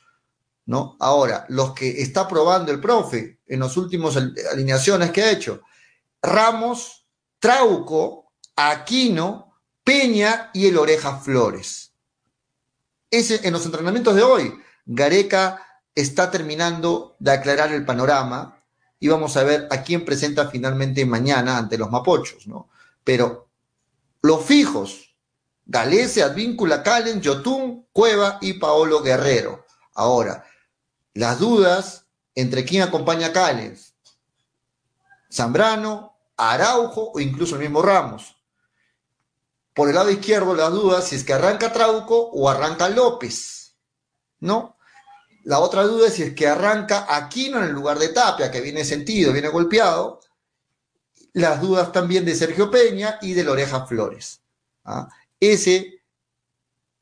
[1.00, 5.62] Ahora, los que está probando el profe en los últimos alineaciones que ha hecho,
[6.22, 7.08] Ramos,
[7.40, 11.94] Trauco, Aquino, Peña y el Oreja Flores.
[13.10, 14.54] Ese, en los entrenamientos de hoy,
[14.86, 18.64] Gareca está terminando de aclarar el panorama
[19.00, 22.70] y vamos a ver a quién presenta finalmente mañana ante los Mapochos, ¿no?
[23.04, 23.50] Pero
[24.22, 25.16] los fijos,
[25.66, 29.66] Galese, Advíncula, Calen, Yotun, Cueva y Paolo Guerrero.
[29.96, 30.46] Ahora,
[31.14, 33.96] las dudas entre quién acompaña a Cales,
[35.32, 38.36] Zambrano, Araujo o incluso el mismo Ramos.
[39.74, 43.76] Por el lado izquierdo, las dudas si es que arranca Trauco o arranca López,
[44.40, 44.78] ¿no?
[45.44, 48.62] La otra duda es si es que arranca Aquino en el lugar de Tapia, que
[48.62, 50.20] viene sentido, viene golpeado.
[51.34, 54.42] Las dudas también de Sergio Peña y de Loreja Flores.
[54.84, 55.08] ¿ah?
[55.40, 56.04] Ese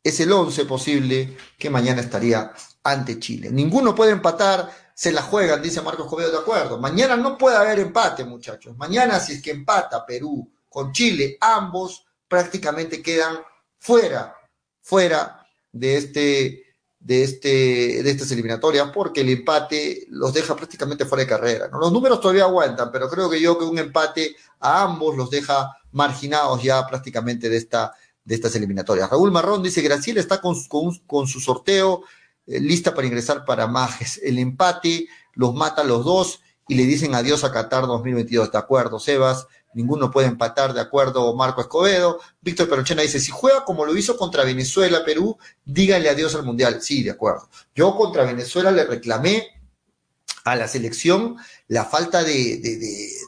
[0.04, 2.54] es el once posible que mañana estaría
[2.88, 3.50] ante Chile.
[3.52, 6.78] Ninguno puede empatar, se la juegan, dice Marcos Cobedo, de acuerdo.
[6.80, 8.78] Mañana no puede haber empate, muchachos.
[8.78, 13.40] Mañana, si es que empata Perú con Chile, ambos prácticamente quedan
[13.78, 14.36] fuera,
[14.82, 16.64] fuera de este
[17.00, 17.50] de, este,
[18.04, 21.70] de estas eliminatorias, porque el empate los deja prácticamente fuera de carrera.
[21.72, 25.78] Los números todavía aguantan, pero creo que yo que un empate a ambos los deja
[25.92, 29.10] marginados ya prácticamente de, esta, de estas eliminatorias.
[29.10, 32.04] Raúl Marrón dice, Graciela está con, su sorteo
[32.48, 34.20] lista para ingresar para Majes.
[34.24, 38.52] El empate los mata a los dos y le dicen adiós a Qatar 2022.
[38.52, 39.48] De acuerdo, Sebas.
[39.74, 42.20] Ninguno puede empatar, de acuerdo, Marco Escobedo.
[42.42, 46.82] Víctor Perochena dice, si juega como lo hizo contra Venezuela, Perú, dígale adiós al Mundial.
[46.82, 47.48] Sí, de acuerdo.
[47.76, 49.46] Yo contra Venezuela le reclamé
[50.46, 51.36] a la selección
[51.68, 52.58] la falta de,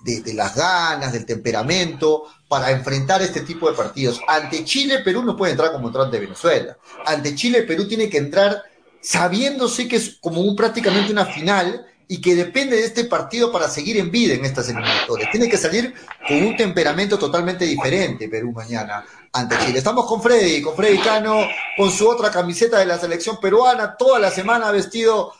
[0.03, 4.21] de, de, las ganas, del temperamento para enfrentar este tipo de partidos.
[4.27, 6.77] Ante Chile, Perú no puede entrar como entró ante Venezuela.
[7.05, 8.63] Ante Chile, Perú tiene que entrar
[9.01, 13.67] sabiéndose que es como un, prácticamente una final y que depende de este partido para
[13.67, 15.29] seguir en vida en estas eliminatorias.
[15.31, 15.93] Tiene que salir
[16.27, 19.77] con un temperamento totalmente diferente Perú mañana ante Chile.
[19.77, 21.41] Estamos con Freddy, con Freddy Cano,
[21.77, 25.33] con su otra camiseta de la selección peruana, toda la semana ha vestido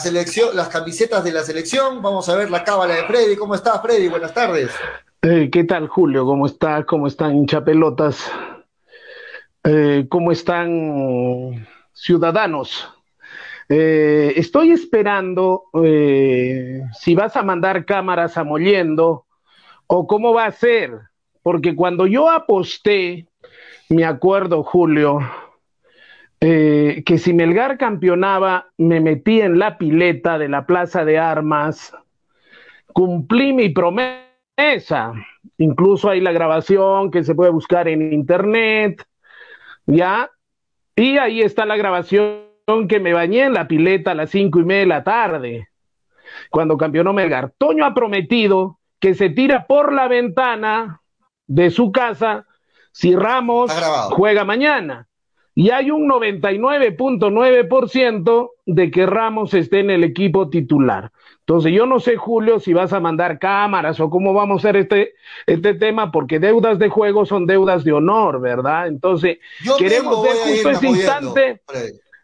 [0.00, 2.02] selección, las camisetas de la selección.
[2.02, 3.36] Vamos a ver la cábala de Freddy.
[3.36, 4.08] ¿Cómo estás, Freddy?
[4.08, 4.70] Buenas tardes.
[5.22, 6.24] Eh, ¿Qué tal, Julio?
[6.24, 6.84] ¿Cómo está?
[6.84, 8.30] ¿Cómo están hinchapelotas?
[9.64, 12.95] Eh, ¿Cómo están ciudadanos?
[13.68, 19.26] Eh, estoy esperando eh, si vas a mandar cámaras a Mollendo
[19.88, 20.92] o cómo va a ser,
[21.42, 23.26] porque cuando yo aposté,
[23.88, 25.18] me acuerdo, Julio,
[26.40, 31.92] eh, que si Melgar campeonaba, me metí en la pileta de la Plaza de Armas
[32.92, 35.12] cumplí mi promesa.
[35.58, 39.04] Incluso hay la grabación que se puede buscar en internet,
[39.86, 40.30] ¿ya?
[40.94, 42.45] Y ahí está la grabación
[42.88, 45.68] que me bañé en la pileta a las cinco y media de la tarde,
[46.50, 47.52] cuando campeonó Melgar.
[47.56, 51.00] Toño ha prometido que se tira por la ventana
[51.46, 52.44] de su casa
[52.90, 53.70] si Ramos
[54.10, 55.06] juega mañana.
[55.54, 61.12] Y hay un 99.9% de que Ramos esté en el equipo titular.
[61.38, 64.76] Entonces, yo no sé, Julio, si vas a mandar cámaras o cómo vamos a hacer
[64.76, 65.14] este,
[65.46, 68.88] este tema, porque deudas de juego son deudas de honor, ¿verdad?
[68.88, 69.38] Entonces,
[69.78, 71.60] queremos ver justo ese instante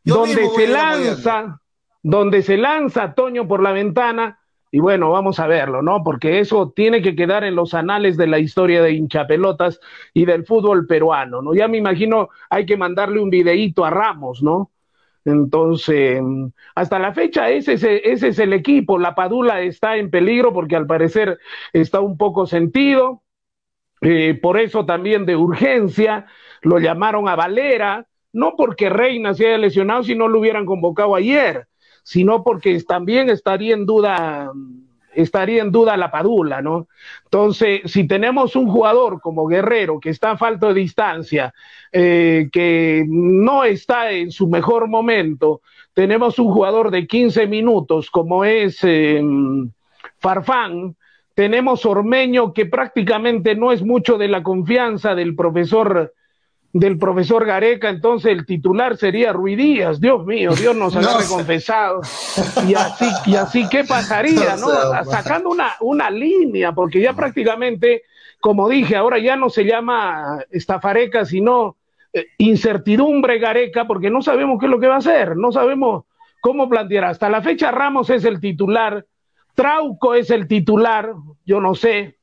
[0.04, 1.60] donde se lanza,
[2.02, 4.38] donde se lanza Toño por la ventana
[4.74, 6.02] y bueno, vamos a verlo, ¿no?
[6.02, 9.78] Porque eso tiene que quedar en los anales de la historia de hinchapelotas
[10.14, 11.54] y del fútbol peruano, ¿no?
[11.54, 14.70] Ya me imagino, hay que mandarle un videíto a Ramos, ¿no?
[15.26, 16.22] Entonces,
[16.74, 18.98] hasta la fecha ese, ese es el equipo.
[18.98, 21.38] La Padula está en peligro porque al parecer
[21.74, 23.22] está un poco sentido.
[24.00, 26.26] Eh, por eso también de urgencia
[26.62, 31.14] lo llamaron a Valera, no porque Reina se haya lesionado, si no lo hubieran convocado
[31.14, 31.66] ayer
[32.02, 34.50] sino porque también estaría en duda
[35.14, 36.88] estaría en duda la Padula, ¿no?
[37.24, 41.52] Entonces, si tenemos un jugador como Guerrero que está a falta de distancia,
[41.92, 45.60] eh, que no está en su mejor momento,
[45.92, 49.20] tenemos un jugador de 15 minutos como es eh,
[50.18, 50.96] Farfán,
[51.34, 56.14] tenemos Ormeño que prácticamente no es mucho de la confianza del profesor
[56.72, 62.00] del profesor Gareca, entonces el titular sería Ruidías, Dios mío, Dios nos ha confesado.
[62.66, 64.68] Y así, y así, ¿qué pasaría, no?
[65.04, 68.04] Sacando una, una línea, porque ya prácticamente,
[68.40, 71.76] como dije, ahora ya no se llama estafareca, sino
[72.12, 76.04] eh, incertidumbre Gareca, porque no sabemos qué es lo que va a hacer, no sabemos
[76.40, 77.04] cómo plantear.
[77.04, 79.04] Hasta la fecha Ramos es el titular,
[79.54, 81.12] Trauco es el titular,
[81.44, 82.16] yo no sé,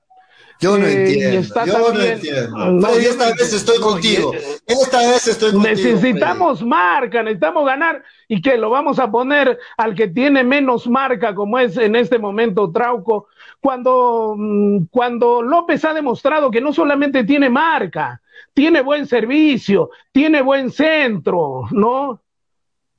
[0.60, 1.66] yo no eh, entiendo.
[1.66, 2.88] Yo no entiendo.
[2.90, 4.34] esta vez estoy contigo.
[4.68, 5.74] Esta vez estoy contigo.
[5.74, 8.04] Necesitamos marca, necesitamos ganar.
[8.28, 12.20] ¿Y que Lo vamos a poner al que tiene menos marca, como es en este
[12.20, 13.28] momento Trauco.
[13.62, 18.22] Cuando, mm, cuando López ha demostrado que no solamente tiene marca,
[18.54, 22.22] tiene buen servicio, tiene buen centro, ¿no?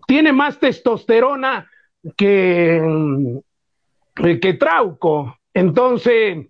[0.06, 1.70] Tiene más testosterona
[2.16, 3.38] que, mm,
[4.40, 5.36] que Trauco.
[5.52, 6.46] Entonces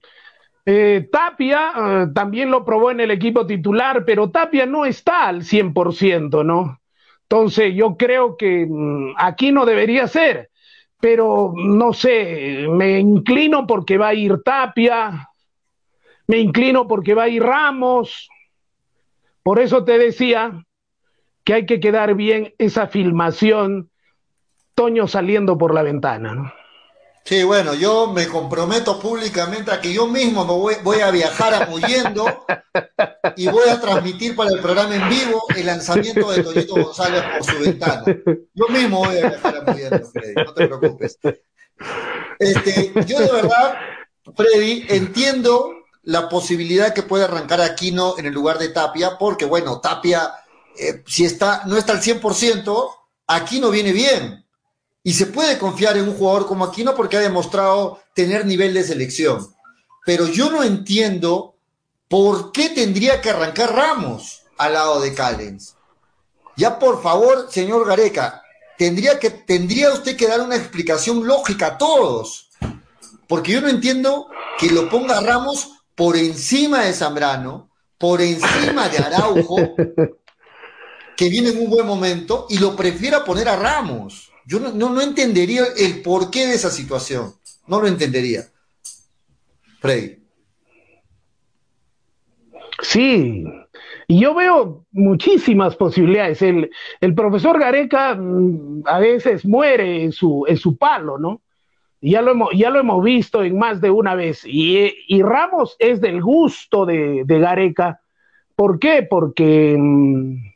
[0.66, 5.42] eh, Tapia eh, también lo probó en el equipo titular, pero Tapia no está al
[5.42, 6.80] 100%, ¿no?
[7.22, 10.50] Entonces yo creo que mm, aquí no debería ser,
[11.00, 15.28] pero no sé, me inclino porque va a ir Tapia,
[16.26, 18.28] me inclino porque va a ir Ramos,
[19.42, 20.64] por eso te decía
[21.44, 23.90] que hay que quedar bien esa filmación,
[24.74, 26.52] Toño saliendo por la ventana, ¿no?
[27.24, 32.44] Sí, bueno, yo me comprometo públicamente a que yo mismo me voy, a viajar apoyando
[33.36, 37.44] y voy a transmitir para el programa en vivo el lanzamiento de Toñito González por
[37.44, 38.02] su ventana.
[38.54, 41.18] Yo mismo voy a viajar apoyando, Freddy, no te preocupes.
[42.38, 43.76] Este, yo de verdad,
[44.34, 49.80] Freddy, entiendo la posibilidad que puede arrancar Aquino en el lugar de Tapia, porque bueno,
[49.80, 50.32] Tapia,
[50.76, 52.90] eh, si está, no está al 100%,
[53.28, 54.44] Aquino viene bien
[55.02, 58.84] y se puede confiar en un jugador como Aquino porque ha demostrado tener nivel de
[58.84, 59.46] selección.
[60.04, 61.56] Pero yo no entiendo
[62.08, 65.76] por qué tendría que arrancar Ramos al lado de Callens.
[66.56, 68.42] Ya por favor, señor Gareca,
[68.76, 72.50] tendría, que, tendría usted que dar una explicación lógica a todos.
[73.26, 78.98] Porque yo no entiendo que lo ponga Ramos por encima de Zambrano, por encima de
[78.98, 79.56] Araujo,
[81.16, 84.29] que viene en un buen momento, y lo prefiera poner a Ramos.
[84.50, 87.34] Yo no, no, entendería el porqué de esa situación.
[87.68, 88.46] No lo entendería.
[89.78, 90.16] Freddy.
[92.82, 93.44] Sí,
[94.08, 96.42] y yo veo muchísimas posibilidades.
[96.42, 96.68] El,
[97.00, 101.42] el, profesor Gareca mm, a veces muere en su, en su palo, ¿no?
[102.00, 104.42] Ya lo, hemos, ya lo hemos visto en más de una vez.
[104.44, 108.00] Y, y Ramos es del gusto de, de Gareca.
[108.56, 109.06] ¿Por qué?
[109.08, 110.49] Porque mm,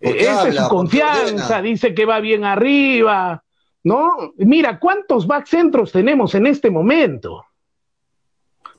[0.00, 3.42] esa es su confianza, dice que va bien arriba,
[3.84, 4.32] ¿no?
[4.36, 7.44] Mira, ¿cuántos back centros tenemos en este momento?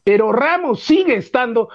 [0.03, 1.69] Pero Ramos sigue estando,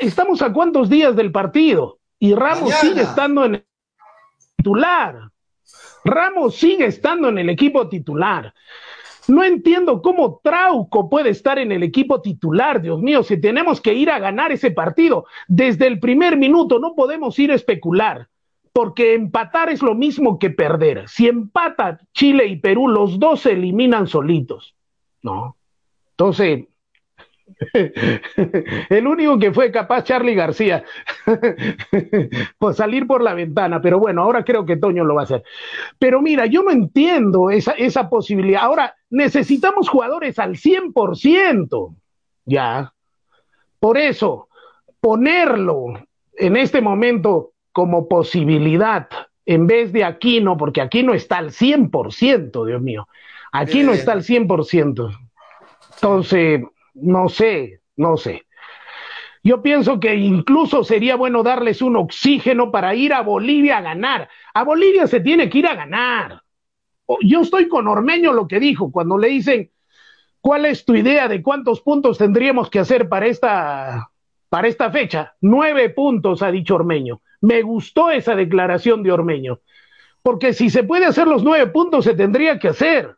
[0.00, 3.66] estamos a cuántos días del partido y Ramos sigue estando en el
[4.56, 5.30] titular.
[6.04, 8.52] Ramos sigue estando en el equipo titular.
[9.28, 13.94] No entiendo cómo Trauco puede estar en el equipo titular, Dios mío, si tenemos que
[13.94, 18.28] ir a ganar ese partido desde el primer minuto, no podemos ir a especular
[18.74, 21.08] porque empatar es lo mismo que perder.
[21.08, 24.74] Si empata Chile y Perú, los dos se eliminan solitos,
[25.22, 25.56] ¿no?
[26.10, 26.64] Entonces,
[28.88, 30.82] el único que fue capaz, Charlie García,
[32.58, 35.44] por salir por la ventana, pero bueno, ahora creo que Toño lo va a hacer.
[36.00, 38.62] Pero mira, yo no entiendo esa, esa posibilidad.
[38.62, 41.94] Ahora, necesitamos jugadores al 100%,
[42.44, 42.92] ya.
[43.78, 44.48] Por eso,
[44.98, 45.86] ponerlo
[46.36, 49.08] en este momento como posibilidad
[49.46, 53.08] en vez de aquí no, porque aquí no está al 100%, Dios mío.
[53.52, 55.10] Aquí no está al 100%.
[55.96, 56.62] Entonces,
[56.94, 58.46] no sé, no sé.
[59.42, 64.28] Yo pienso que incluso sería bueno darles un oxígeno para ir a Bolivia a ganar.
[64.54, 66.42] A Bolivia se tiene que ir a ganar.
[67.20, 69.70] Yo estoy con Ormeño lo que dijo cuando le dicen,
[70.40, 74.10] ¿cuál es tu idea de cuántos puntos tendríamos que hacer para esta,
[74.48, 75.34] para esta fecha?
[75.42, 77.20] Nueve puntos, ha dicho Ormeño.
[77.44, 79.60] Me gustó esa declaración de Ormeño,
[80.22, 83.16] porque si se puede hacer los nueve puntos, se tendría que hacer.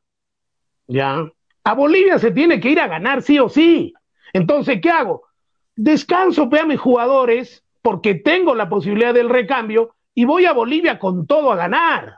[0.89, 1.31] ¿Ya?
[1.62, 3.95] A Bolivia se tiene que ir a ganar sí o sí.
[4.33, 5.22] Entonces, ¿qué hago?
[5.77, 11.29] Descanso a mis jugadores porque tengo la posibilidad del recambio y voy a Bolivia con
[11.29, 12.16] todo a ganar.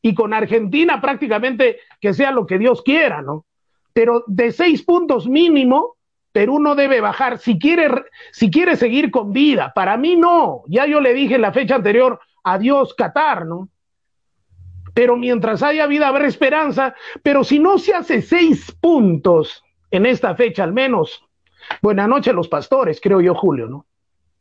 [0.00, 3.44] Y con Argentina prácticamente que sea lo que Dios quiera, ¿no?
[3.92, 5.98] Pero de seis puntos mínimo,
[6.32, 7.88] Perú no debe bajar si quiere,
[8.32, 9.72] si quiere seguir con vida.
[9.74, 10.62] Para mí no.
[10.68, 13.68] Ya yo le dije en la fecha anterior, adiós Qatar, ¿no?
[14.94, 20.34] pero mientras haya vida habrá esperanza, pero si no se hace seis puntos en esta
[20.34, 21.22] fecha al menos,
[21.82, 23.86] buena noche los pastores, creo yo, Julio, ¿no?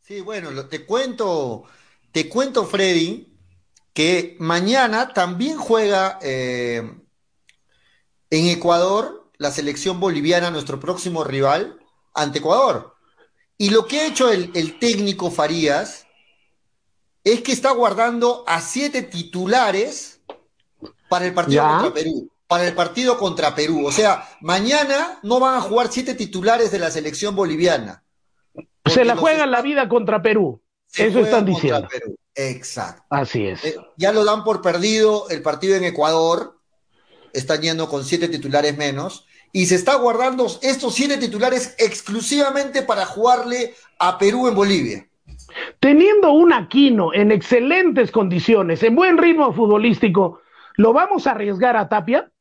[0.01, 1.65] Sí, bueno, te cuento,
[2.11, 3.31] te cuento, Freddy,
[3.93, 6.81] que mañana también juega eh,
[8.29, 11.78] en Ecuador la selección boliviana, nuestro próximo rival,
[12.21, 12.95] ante Ecuador.
[13.57, 16.05] Y lo que ha hecho el, el técnico Farías
[17.23, 20.21] es que está guardando a siete titulares
[21.09, 22.31] para el partido contra Perú.
[22.47, 23.85] Para el partido contra Perú.
[23.85, 28.03] O sea, mañana no van a jugar siete titulares de la selección boliviana.
[28.85, 30.61] Se la juegan la vida contra Perú.
[30.93, 31.87] Eso están diciendo.
[32.33, 33.03] Exacto.
[33.09, 33.63] Así es.
[33.63, 36.57] Eh, ya lo dan por perdido el partido en Ecuador.
[37.33, 39.27] Están yendo con siete titulares menos.
[39.51, 45.07] Y se está guardando estos siete titulares exclusivamente para jugarle a Perú en Bolivia.
[45.79, 50.41] Teniendo un Aquino en excelentes condiciones, en buen ritmo futbolístico,
[50.79, 52.31] ¿Lo vamos a arriesgar a Tapia?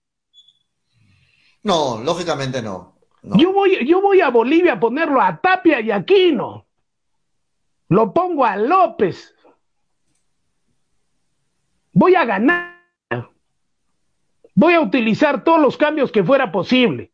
[1.64, 2.94] No, lógicamente no.
[3.20, 6.64] Yo, voy, yo voy a Bolivia a ponerlo a Tapia y Aquino.
[7.88, 9.34] Lo pongo a López.
[11.92, 12.77] Voy a ganar.
[14.58, 17.12] Voy a utilizar todos los cambios que fuera posible.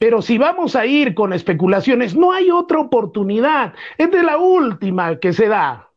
[0.00, 3.72] Pero si vamos a ir con especulaciones, no hay otra oportunidad.
[3.98, 5.90] Es de la última que se da.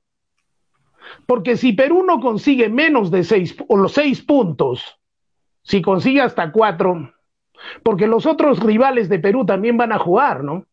[1.25, 4.99] Porque si Perú no consigue menos de seis o los seis puntos,
[5.63, 7.15] si consigue hasta cuatro,
[7.81, 10.67] porque los otros rivales de Perú también van a jugar, ¿no?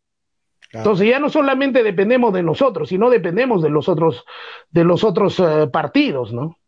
[0.72, 4.26] Entonces ya no solamente dependemos de nosotros, sino dependemos de los otros,
[4.68, 6.58] de los otros eh, partidos, ¿no?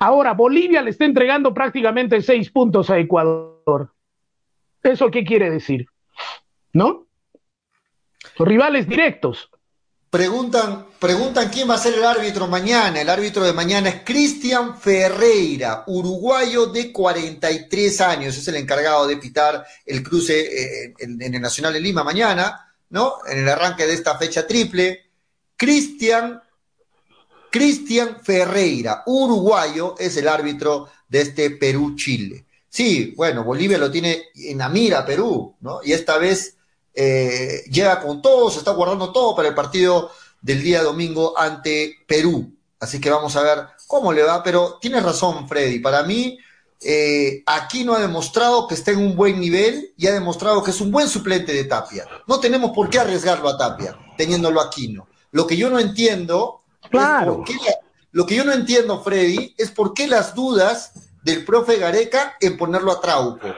[0.00, 3.92] Ahora, Bolivia le está entregando prácticamente seis puntos a Ecuador.
[4.82, 5.86] ¿Eso qué quiere decir?
[6.72, 7.06] ¿No?
[8.38, 9.50] Rivales directos.
[10.16, 13.00] Preguntan, preguntan quién va a ser el árbitro mañana.
[13.00, 18.36] El árbitro de mañana es Cristian Ferreira, uruguayo de 43 años.
[18.36, 23.16] Es el encargado de pitar el cruce eh, en, el Nacional de Lima mañana, ¿no?
[23.26, 25.10] En el arranque de esta fecha triple.
[25.56, 26.40] Cristian,
[27.56, 32.44] Cristian Ferreira, uruguayo, es el árbitro de este Perú-Chile.
[32.68, 35.80] Sí, bueno, Bolivia lo tiene en la mira Perú, ¿no?
[35.82, 36.58] Y esta vez
[36.92, 40.10] eh, llega con todo, se está guardando todo para el partido
[40.42, 42.52] del día domingo ante Perú.
[42.78, 45.78] Así que vamos a ver cómo le va, pero tienes razón, Freddy.
[45.78, 46.38] Para mí,
[46.82, 50.72] eh, aquí no ha demostrado que está en un buen nivel y ha demostrado que
[50.72, 52.04] es un buen suplente de Tapia.
[52.28, 55.08] No tenemos por qué arriesgarlo a Tapia, teniéndolo aquí, no.
[55.30, 57.44] Lo que yo no entiendo, claro.
[58.12, 62.56] lo que yo no entiendo, Freddy, es por qué las dudas del profe Gareca en
[62.56, 63.54] ponerlo a Trauco.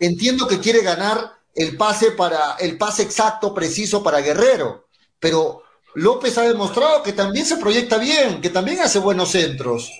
[0.00, 4.88] Entiendo que quiere ganar el pase para el pase exacto, preciso para Guerrero,
[5.20, 5.62] pero
[5.94, 9.90] López ha demostrado que también se proyecta bien, que también hace buenos centros.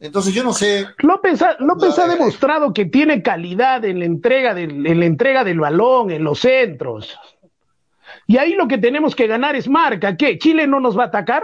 [0.00, 0.86] Entonces yo no sé.
[0.98, 5.44] López ha, López ha demostrado que tiene calidad en la entrega del, en la entrega
[5.44, 7.18] del balón, en los centros.
[8.26, 10.16] Y ahí lo que tenemos que ganar es marca.
[10.16, 10.38] ¿Qué?
[10.38, 11.42] ¿Chile no nos va a atacar?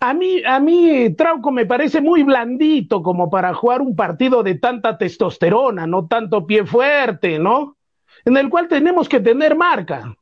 [0.00, 4.56] A mí, a mí Trauco me parece muy blandito como para jugar un partido de
[4.56, 7.76] tanta testosterona, no tanto pie fuerte, ¿no?
[8.24, 10.14] En el cual tenemos que tener marca.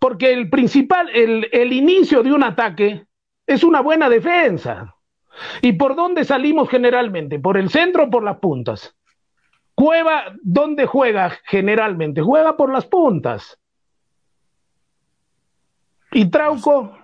[0.00, 3.06] Porque el principal, el, el inicio de un ataque
[3.46, 4.94] es una buena defensa.
[5.62, 7.38] ¿Y por dónde salimos generalmente?
[7.38, 8.96] ¿Por el centro o por las puntas?
[9.74, 12.22] Cueva, ¿dónde juega generalmente?
[12.22, 13.58] Juega por las puntas.
[16.12, 16.96] ¿Y Trauco?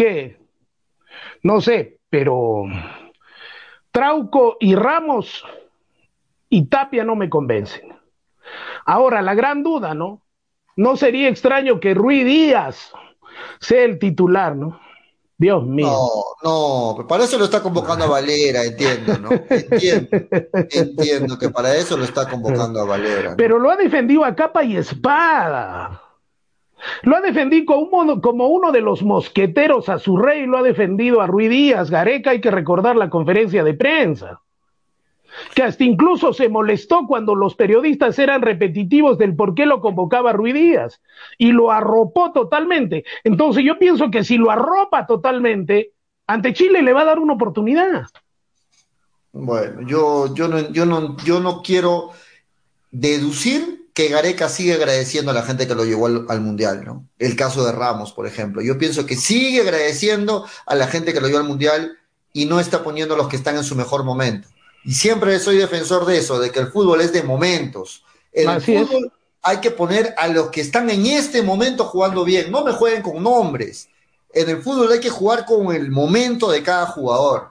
[0.00, 0.38] ¿Qué?
[1.42, 2.64] No sé, pero
[3.90, 5.44] Trauco y Ramos
[6.48, 8.00] y Tapia no me convencen.
[8.86, 10.22] Ahora, la gran duda, ¿no?
[10.74, 12.92] No sería extraño que Rui Díaz
[13.60, 14.80] sea el titular, ¿no?
[15.36, 15.88] Dios mío.
[16.42, 19.28] No, no, para eso lo está convocando a Valera, entiendo, ¿no?
[19.50, 20.08] Entiendo,
[20.70, 23.34] entiendo que para eso lo está convocando a Valera.
[23.36, 26.09] Pero lo ha defendido a capa y espada.
[27.02, 27.88] Lo ha defendido
[28.20, 32.30] como uno de los mosqueteros a su rey, lo ha defendido a Rui Díaz, Gareca,
[32.30, 34.40] hay que recordar la conferencia de prensa
[35.54, 40.32] que hasta incluso se molestó cuando los periodistas eran repetitivos del por qué lo convocaba
[40.32, 41.00] Ruiz Díaz
[41.38, 43.04] y lo arropó totalmente.
[43.24, 45.92] Entonces yo pienso que si lo arropa totalmente,
[46.26, 48.06] ante Chile le va a dar una oportunidad.
[49.32, 52.10] Bueno, yo, yo, no, yo, no, yo no quiero
[52.90, 57.06] deducir que Gareca sigue agradeciendo a la gente que lo llevó al, al, Mundial, ¿no?
[57.18, 58.62] El caso de Ramos, por ejemplo.
[58.62, 61.98] Yo pienso que sigue agradeciendo a la gente que lo llevó al Mundial
[62.32, 64.48] y no está poniendo a los que están en su mejor momento.
[64.86, 68.02] Y siempre soy defensor de eso, de que el fútbol es de momentos.
[68.32, 72.50] En el fútbol hay que poner a los que están en este momento jugando bien.
[72.50, 73.90] No me jueguen con nombres.
[74.32, 77.50] En el fútbol hay que jugar con el momento de cada jugador,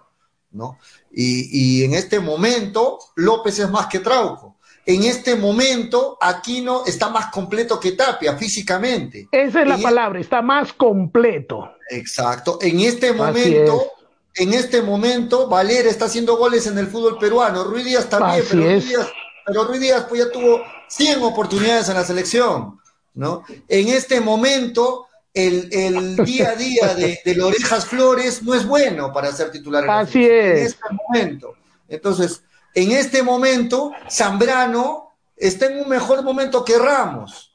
[0.50, 0.80] ¿no?
[1.12, 4.58] Y, y en este momento, López es más que Trauco.
[4.86, 9.28] En este momento, Aquino está más completo que Tapia físicamente.
[9.32, 11.72] Esa es la palabra, está más completo.
[11.90, 12.60] Exacto.
[12.62, 13.92] En este momento,
[14.36, 18.64] en este momento Valera está haciendo goles en el fútbol peruano, Ruiz Díaz también, pero
[18.64, 19.08] Ruiz Díaz,
[19.46, 22.80] pero Ruiz Díaz, pues ya tuvo 100 oportunidades en la selección,
[23.14, 23.44] ¿no?
[23.68, 29.12] En este momento el, el día a día de, de Lorejas Flores no es bueno
[29.12, 30.60] para ser titular en, Así es.
[30.60, 31.56] en este momento.
[31.88, 32.44] Entonces,
[32.82, 37.54] en este momento, Zambrano está en un mejor momento que Ramos.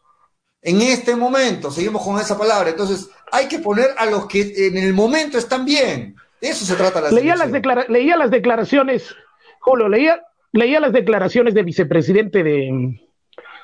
[0.61, 2.71] En este momento, seguimos con esa palabra.
[2.71, 6.17] Entonces, hay que poner a los que en el momento están bien.
[6.41, 7.51] De eso se trata la leía las,
[7.89, 9.15] leía las declaraciones,
[9.61, 10.23] Julio, leía,
[10.53, 13.01] leía las declaraciones del vicepresidente de,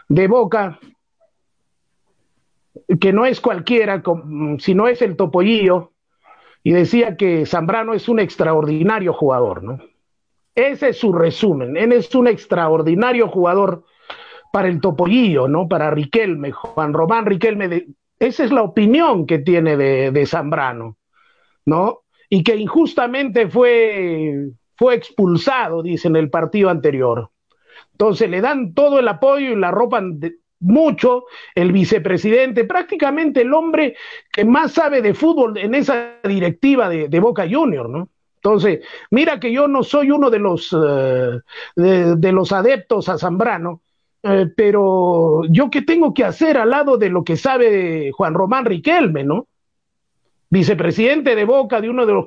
[0.08, 0.78] de Boca,
[3.00, 4.02] que no es cualquiera,
[4.60, 5.92] sino es el Topollillo,
[6.62, 9.78] y decía que Zambrano es un extraordinario jugador, ¿no?
[10.54, 13.84] Ese es su resumen, él es un extraordinario jugador
[14.52, 15.68] para el Topollillo, ¿no?
[15.68, 17.86] Para Riquelme, Juan Román Riquelme, de,
[18.18, 20.96] esa es la opinión que tiene de, de Zambrano,
[21.66, 22.00] ¿no?
[22.30, 27.30] y que injustamente fue, fue expulsado, dice, en el partido anterior.
[27.92, 31.24] Entonces le dan todo el apoyo y la ropan de, mucho
[31.54, 33.96] el vicepresidente, prácticamente el hombre
[34.32, 38.08] que más sabe de fútbol en esa directiva de, de Boca Junior, ¿no?
[38.42, 38.80] Entonces,
[39.10, 41.40] mira que yo no soy uno de los, uh,
[41.76, 43.82] de, los adeptos a Zambrano,
[44.22, 48.64] uh, pero yo qué tengo que hacer al lado de lo que sabe Juan Román
[48.64, 49.46] Riquelme, ¿no?
[50.50, 52.26] vicepresidente de Boca, de uno de los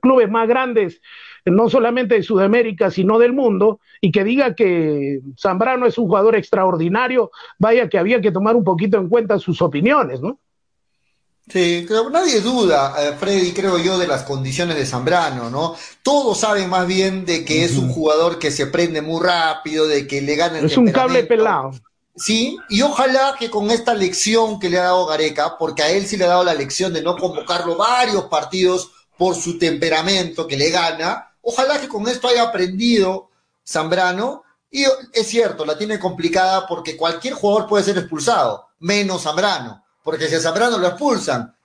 [0.00, 1.00] clubes más grandes,
[1.44, 6.34] no solamente de Sudamérica, sino del mundo, y que diga que Zambrano es un jugador
[6.34, 10.40] extraordinario, vaya que había que tomar un poquito en cuenta sus opiniones, ¿no?
[11.46, 15.76] Sí, creo, nadie duda, eh, Freddy, creo yo, de las condiciones de Zambrano, ¿no?
[16.02, 20.06] Todos saben más bien de que es un jugador que se prende muy rápido, de
[20.06, 21.72] que le gana el Es un cable pelado.
[22.16, 26.06] Sí, y ojalá que con esta lección que le ha dado Gareca, porque a él
[26.06, 30.56] sí le ha dado la lección de no convocarlo varios partidos por su temperamento que
[30.56, 33.28] le gana, ojalá que con esto haya aprendido
[33.66, 39.83] Zambrano, y es cierto, la tiene complicada porque cualquier jugador puede ser expulsado, menos Zambrano,
[40.04, 41.56] porque si a Zambrano lo expulsan,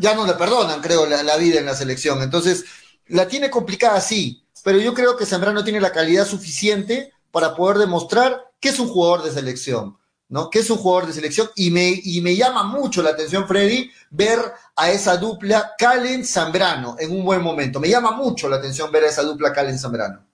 [0.00, 2.22] ya no le perdonan, creo, la, vida en la selección.
[2.22, 2.64] Entonces,
[3.06, 7.76] la tiene complicada sí, pero yo creo que Zambrano tiene la calidad suficiente para poder
[7.76, 9.98] demostrar que es un jugador de selección,
[10.28, 10.48] ¿no?
[10.48, 13.90] Que es un jugador de selección y me, y me llama mucho la atención, Freddy,
[14.10, 14.38] ver
[14.74, 17.80] a esa dupla Calen-Zambrano en un buen momento.
[17.80, 20.31] Me llama mucho la atención ver a esa dupla Calen-Zambrano.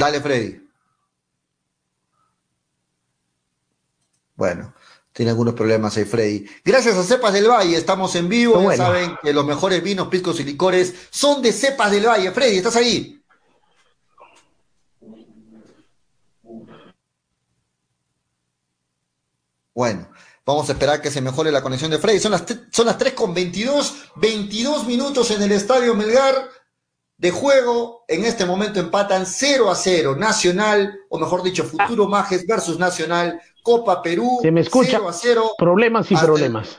[0.00, 0.58] Dale, Freddy.
[4.34, 4.72] Bueno,
[5.12, 6.46] tiene algunos problemas ahí, Freddy.
[6.64, 8.54] Gracias a Cepas del Valle, estamos en vivo.
[8.54, 8.70] Bueno.
[8.70, 12.30] Ya saben que los mejores vinos, piscos y licores son de Cepas del Valle.
[12.30, 13.22] Freddy, ¿estás ahí?
[19.74, 20.08] Bueno,
[20.46, 22.20] vamos a esperar que se mejore la conexión de Freddy.
[22.20, 26.48] Son las, son las 3 con 22, 22 minutos en el Estadio Melgar
[27.20, 28.04] de juego.
[28.08, 30.16] En este momento empatan 0 a 0.
[30.16, 32.08] Nacional, o mejor dicho, Futuro ah.
[32.08, 33.40] Majes versus Nacional.
[33.62, 34.38] Copa Perú.
[34.42, 34.98] Se me escucha.
[34.98, 35.50] 0 a 0.
[35.58, 36.78] Problemas y problemas.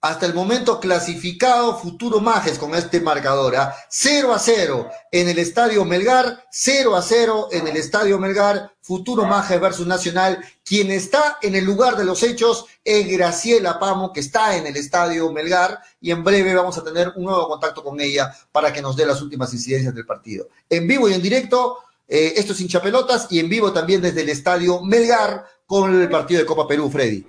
[0.00, 3.54] hasta el momento clasificado Futuro Majes con este marcador.
[3.88, 4.36] 0 ¿ah?
[4.36, 9.58] a 0 en el Estadio Melgar, 0 a 0 en el Estadio Melgar, Futuro Majes
[9.58, 10.44] versus Nacional.
[10.68, 14.76] Quien está en el lugar de los hechos es Graciela Pamo, que está en el
[14.76, 18.82] Estadio Melgar, y en breve vamos a tener un nuevo contacto con ella para que
[18.82, 20.48] nos dé las últimas incidencias del partido.
[20.68, 24.28] En vivo y en directo, eh, esto es hinchapelotas, y en vivo también desde el
[24.28, 27.26] Estadio Melgar con el partido de Copa Perú, Freddy.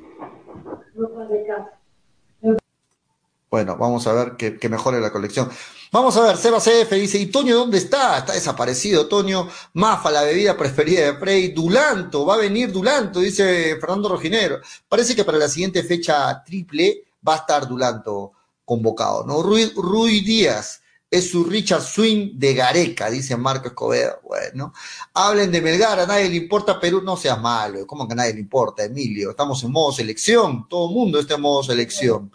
[3.49, 5.49] Bueno, vamos a ver que, mejore la colección.
[5.91, 8.19] Vamos a ver, Seba CF dice, ¿y Toño dónde está?
[8.19, 9.49] Está desaparecido, Toño.
[9.73, 11.47] Mafa, la bebida preferida de Frey.
[11.47, 14.59] Dulanto, va a venir Dulanto, dice Fernando Rojinero.
[14.87, 18.33] Parece que para la siguiente fecha triple va a estar Dulanto
[18.63, 19.41] convocado, ¿no?
[19.41, 20.79] Rui, Díaz,
[21.09, 24.19] es su Richard Swing de Gareca, dice Marco Escobedo.
[24.27, 24.71] Bueno,
[25.15, 28.35] hablen de Melgar, a nadie le importa Perú, no seas malo, ¿cómo que a nadie
[28.35, 29.31] le importa, Emilio?
[29.31, 32.31] Estamos en modo selección, todo el mundo está en modo selección.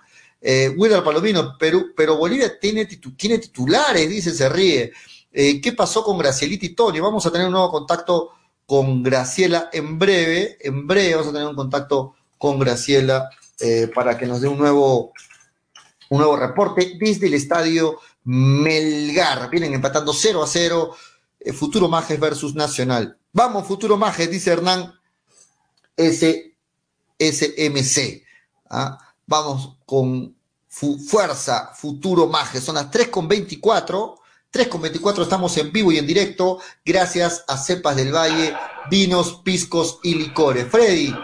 [0.47, 4.93] Eh, Palomino, pero Bolivia tiene, titulares, dice, se ríe.
[5.33, 7.01] Eh, ¿Qué pasó con Gracielita y Tony?
[7.01, 8.33] Vamos a tener un nuevo contacto
[8.67, 14.19] con Graciela en breve, en breve vamos a tener un contacto con Graciela eh, para
[14.19, 15.15] que nos dé un nuevo,
[16.11, 19.49] un nuevo reporte desde el estadio Melgar.
[19.49, 20.95] Vienen empatando 0 a 0,
[21.41, 23.17] eh, Futuro Majes versus Nacional.
[23.33, 24.93] Vamos, Futuro Majes, dice Hernán
[25.97, 28.23] SMC.
[28.69, 28.99] ¿ah?
[29.27, 30.35] Vamos con
[30.69, 32.61] fuerza, futuro maje.
[32.61, 34.21] Son las 3 con 24.
[34.51, 36.59] 3 con 24 estamos en vivo y en directo.
[36.85, 38.55] Gracias a Cepas del Valle,
[38.91, 40.67] vinos, piscos y licores.
[40.71, 41.15] Freddy,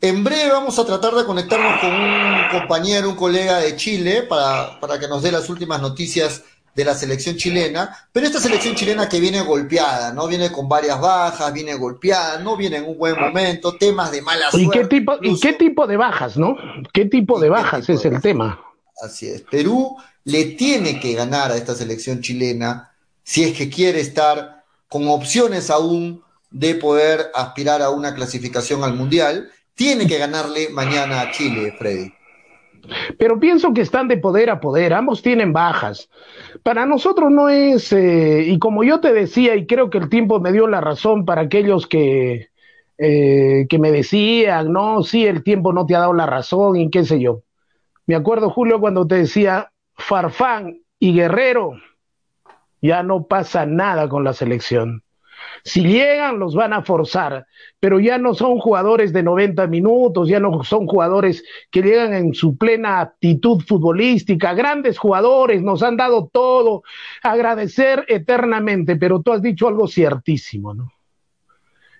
[0.00, 4.78] en breve vamos a tratar de conectarnos con un compañero, un colega de Chile, para,
[4.78, 6.42] para que nos dé las últimas noticias
[6.76, 10.28] de la selección chilena, pero esta selección chilena que viene golpeada, ¿no?
[10.28, 14.50] Viene con varias bajas, viene golpeada, no viene en un buen momento, temas de mala
[14.50, 14.66] suerte.
[14.66, 16.54] ¿Y qué tipo, ¿y qué tipo de bajas, no?
[16.92, 18.60] ¿Qué tipo de bajas es el tema?
[19.02, 19.40] Así es.
[19.40, 25.08] Perú le tiene que ganar a esta selección chilena si es que quiere estar con
[25.08, 29.50] opciones aún de poder aspirar a una clasificación al Mundial.
[29.74, 32.12] Tiene que ganarle mañana a Chile, Freddy.
[33.18, 36.08] Pero pienso que están de poder a poder, ambos tienen bajas.
[36.66, 40.40] Para nosotros no es, eh, y como yo te decía, y creo que el tiempo
[40.40, 42.48] me dio la razón para aquellos que,
[42.98, 46.90] eh, que me decían, no, sí, el tiempo no te ha dado la razón y
[46.90, 47.44] qué sé yo.
[48.06, 51.74] Me acuerdo, Julio, cuando te decía, Farfán y Guerrero,
[52.82, 55.04] ya no pasa nada con la selección.
[55.64, 57.46] Si llegan, los van a forzar,
[57.80, 62.34] pero ya no son jugadores de 90 minutos, ya no son jugadores que llegan en
[62.34, 66.82] su plena aptitud futbolística, grandes jugadores, nos han dado todo,
[67.22, 70.92] agradecer eternamente, pero tú has dicho algo ciertísimo, ¿no?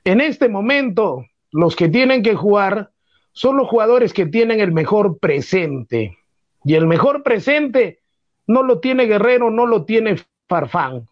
[0.05, 2.91] En este momento, los que tienen que jugar
[3.33, 6.17] son los jugadores que tienen el mejor presente.
[6.65, 8.01] Y el mejor presente
[8.47, 10.17] no lo tiene Guerrero, no lo tiene
[10.49, 11.09] Farfán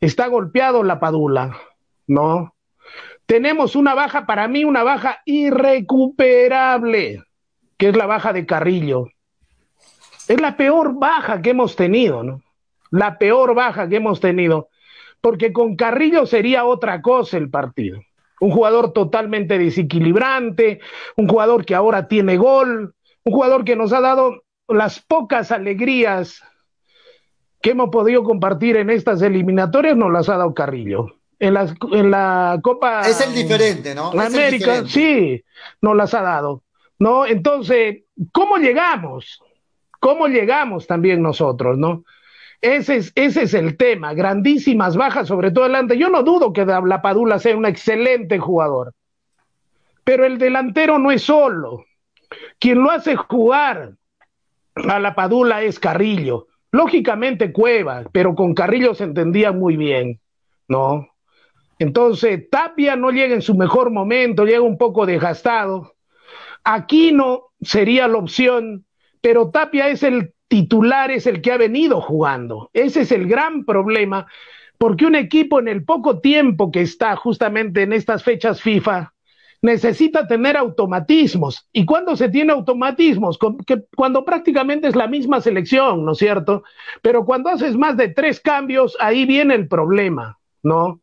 [0.00, 1.56] está golpeado la Padula,
[2.06, 2.54] ¿no?
[3.26, 7.22] Tenemos una baja, para mí, una baja irrecuperable,
[7.76, 9.08] que es la baja de Carrillo.
[10.28, 12.42] Es la peor baja que hemos tenido, ¿no?
[12.90, 14.68] La peor baja que hemos tenido,
[15.20, 18.00] porque con Carrillo sería otra cosa el partido.
[18.40, 20.80] Un jugador totalmente desequilibrante,
[21.16, 26.42] un jugador que ahora tiene gol, un jugador que nos ha dado las pocas alegrías
[27.68, 31.08] que hemos podido compartir en estas eliminatorias nos las ha dado Carrillo.
[31.38, 33.02] En la, en la Copa.
[33.02, 34.10] Es el diferente, ¿no?
[34.12, 35.44] América, sí,
[35.82, 36.62] nos las ha dado.
[36.98, 37.26] ¿No?
[37.26, 39.42] Entonces, ¿cómo llegamos?
[40.00, 42.04] ¿Cómo llegamos también nosotros, no?
[42.62, 45.98] Ese es, ese es el tema, grandísimas bajas, sobre todo delante.
[45.98, 48.94] Yo no dudo que la Padula sea un excelente jugador,
[50.04, 51.84] pero el delantero no es solo.
[52.58, 53.92] Quien lo hace jugar
[54.74, 56.47] a la Padula es Carrillo.
[56.70, 60.20] Lógicamente Cueva, pero con Carrillo se entendía muy bien,
[60.68, 61.08] ¿no?
[61.78, 65.94] Entonces, Tapia no llega en su mejor momento, llega un poco desgastado.
[66.64, 68.84] Aquino sería la opción,
[69.20, 72.70] pero Tapia es el titular, es el que ha venido jugando.
[72.72, 74.26] Ese es el gran problema,
[74.76, 79.12] porque un equipo en el poco tiempo que está justamente en estas fechas FIFA,
[79.62, 81.68] necesita tener automatismos.
[81.72, 83.38] ¿Y cuando se tiene automatismos?
[83.96, 86.62] cuando prácticamente es la misma selección, ¿no es cierto?
[87.02, 91.00] Pero cuando haces más de tres cambios, ahí viene el problema, ¿no?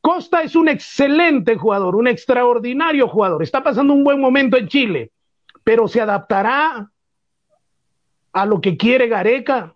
[0.00, 3.42] Costa es un excelente jugador, un extraordinario jugador.
[3.42, 5.12] Está pasando un buen momento en Chile,
[5.62, 6.90] pero ¿se adaptará
[8.32, 9.74] a lo que quiere Gareca?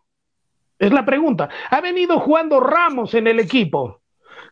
[0.78, 1.50] Es la pregunta.
[1.70, 4.00] Ha venido jugando Ramos en el equipo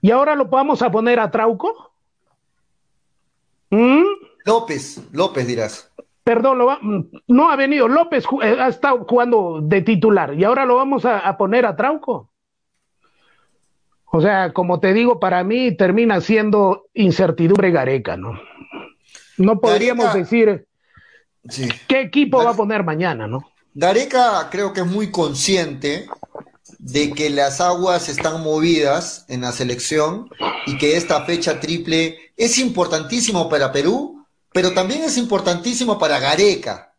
[0.02, 1.91] y ahora lo vamos a poner a Trauco.
[3.72, 4.04] ¿Mm?
[4.44, 5.90] López, López dirás.
[6.22, 6.78] Perdón, lo
[7.26, 7.88] no ha venido.
[7.88, 12.30] López eh, ha estado jugando de titular y ahora lo vamos a, poner a Trauco.
[14.04, 18.38] O sea, como te digo, para mí termina siendo incertidumbre Gareca, ¿no?
[19.38, 20.66] No podríamos decir
[21.88, 23.50] qué equipo va a poner mañana, ¿no?
[23.74, 26.06] Gareca creo que es muy consciente
[26.82, 30.28] de que las aguas están movidas en la selección
[30.66, 36.92] y que esta fecha triple es importantísimo para Perú, pero también es importantísimo para Gareca,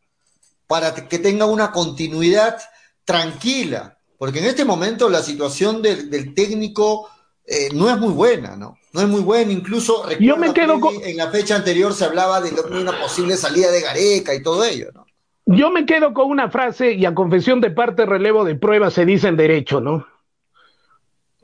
[0.68, 2.58] para que tenga una continuidad
[3.04, 7.10] tranquila, porque en este momento la situación del, técnico
[7.46, 8.78] eh, no es muy buena, ¿no?
[8.94, 12.52] No es muy buena, incluso Yo me quedo en la fecha anterior se hablaba de
[12.52, 15.03] una posible salida de Gareca y todo ello, ¿no?
[15.46, 19.06] Yo me quedo con una frase y a confesión de parte relevo de prueba se
[19.06, 20.08] dice en derecho, ¿no?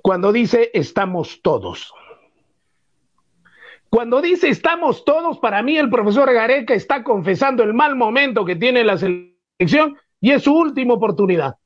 [0.02, 1.94] Cuando dice estamos todos.
[3.90, 8.56] Cuando dice estamos todos, para mí el profesor Gareca está confesando el mal momento que
[8.56, 11.58] tiene la selección y es su última oportunidad.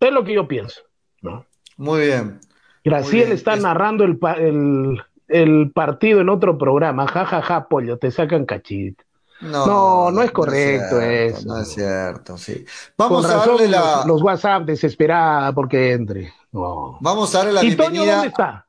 [0.00, 0.82] Es lo que yo pienso.
[1.20, 1.44] ¿no?
[1.76, 2.40] Muy bien.
[2.84, 4.18] Graciel está narrando el,
[5.28, 7.06] el, partido en otro programa.
[7.06, 9.04] Ja, ja, ja, pollo, te sacan cachito.
[9.40, 11.46] No, no, es correcto eso.
[11.46, 12.64] No es cierto, sí.
[12.96, 14.04] Vamos a darle la...
[14.06, 16.32] los, WhatsApp desesperada porque entre.
[16.50, 18.02] Vamos a darle la ¿Y bienvenida.
[18.02, 18.66] Toño dónde está?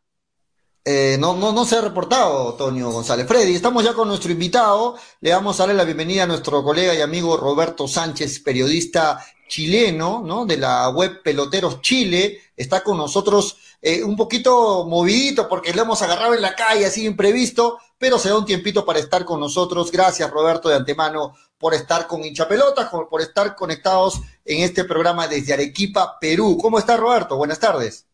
[0.85, 3.27] Eh, no, no, no se ha reportado, Toño González.
[3.27, 4.95] Freddy, estamos ya con nuestro invitado.
[5.21, 10.21] Le vamos a darle la bienvenida a nuestro colega y amigo Roberto Sánchez, periodista chileno,
[10.25, 10.45] ¿no?
[10.45, 12.39] De la web Peloteros Chile.
[12.55, 17.05] Está con nosotros eh, un poquito movidito porque lo hemos agarrado en la calle, así
[17.05, 19.91] imprevisto, pero se da un tiempito para estar con nosotros.
[19.91, 25.53] Gracias, Roberto, de antemano, por estar con hinchapelotas, por estar conectados en este programa desde
[25.53, 26.57] Arequipa, Perú.
[26.59, 27.35] ¿Cómo está, Roberto?
[27.35, 28.07] Buenas tardes.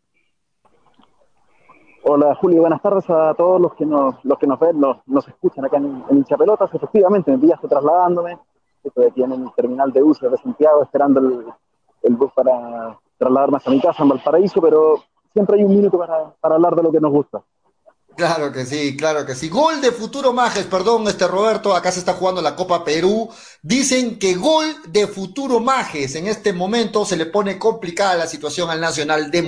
[2.08, 5.66] Hola Julio, buenas tardes a todos los que nos, los que nos ven, nos, escuchan
[5.66, 6.72] acá en, en Hinchapelotas.
[6.74, 8.38] Efectivamente, me pillaste trasladándome.
[8.84, 11.46] Estoy aquí en el terminal de buses de Santiago esperando el,
[12.04, 16.56] el bus para trasladarme hasta mi casa en Valparaíso, pero siempre hay un minuto para
[16.56, 17.44] hablar de lo que nos gusta.
[18.16, 19.49] Claro que sí, claro que sí.
[19.49, 23.30] Gol de Futuro Majes, perdón, este Roberto, acá se está jugando la Copa Perú.
[23.61, 26.16] Dicen que gol de Futuro Majes.
[26.16, 29.41] En este momento se le pone complicada la situación al Nacional de.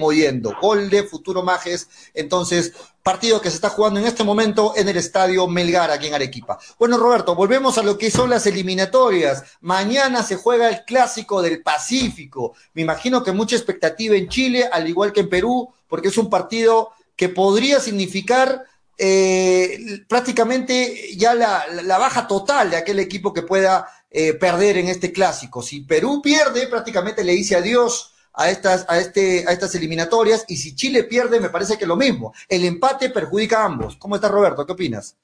[0.62, 1.88] Gol de Futuro Majes.
[2.14, 6.16] Entonces, partido que se está jugando en este momento en el Estadio Melgar, aquí en
[6.16, 6.60] Arequipa.
[6.78, 9.46] Bueno, Roberto, volvemos a lo que son las eliminatorias.
[9.62, 12.54] Mañana se juega el Clásico del Pacífico.
[12.74, 16.30] Me imagino que mucha expectativa en Chile, al igual que en Perú, porque es un
[16.30, 18.64] partido que podría significar
[19.00, 25.12] eh, prácticamente ya la, baja total de aquel equipo que pueda eh, perder en este
[25.12, 25.62] clásico.
[25.62, 30.58] Si Perú pierde, prácticamente le dice adiós a estas, a, este, a estas eliminatorias, y
[30.58, 32.34] si Chile pierde, me parece que lo mismo.
[32.48, 33.98] El empate perjudica a ambos.
[33.98, 34.66] ¿Cómo está Roberto?
[34.66, 35.18] ¿Qué opinas?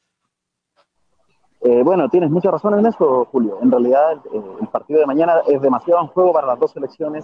[1.62, 3.60] Eh, bueno, tienes mucha razón en eso, Julio.
[3.62, 4.20] En realidad,
[4.60, 7.24] el partido de mañana es demasiado en juego para las dos selecciones.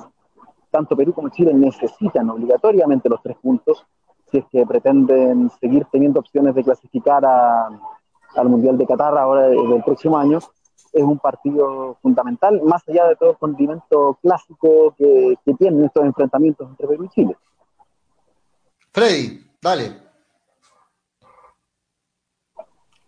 [0.72, 3.86] Tanto Perú como Chile necesitan obligatoriamente los tres puntos
[4.32, 9.84] si es que pretenden seguir teniendo opciones de clasificar al Mundial de Qatar ahora del
[9.84, 10.40] próximo año,
[10.94, 16.68] es un partido fundamental, más allá de todo el condimento clásico que, tienen estos enfrentamientos
[16.70, 17.38] entre Perú y Chile.
[18.92, 19.98] Freddy, dale.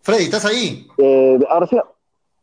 [0.00, 0.88] Freddy, ¿estás ahí?
[0.98, 1.76] Eh, ahora sí,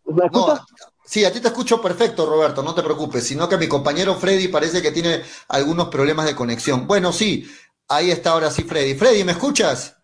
[0.05, 0.65] ¿me escuchas?
[1.03, 4.47] sí, a ti te escucho perfecto, Roberto, no te preocupes, sino que mi compañero Freddy
[4.47, 6.87] parece que tiene algunos problemas de conexión.
[6.87, 7.45] Bueno, sí,
[7.89, 8.93] Ahí está ahora sí Freddy.
[8.95, 9.95] Freddy, ¿me escuchas?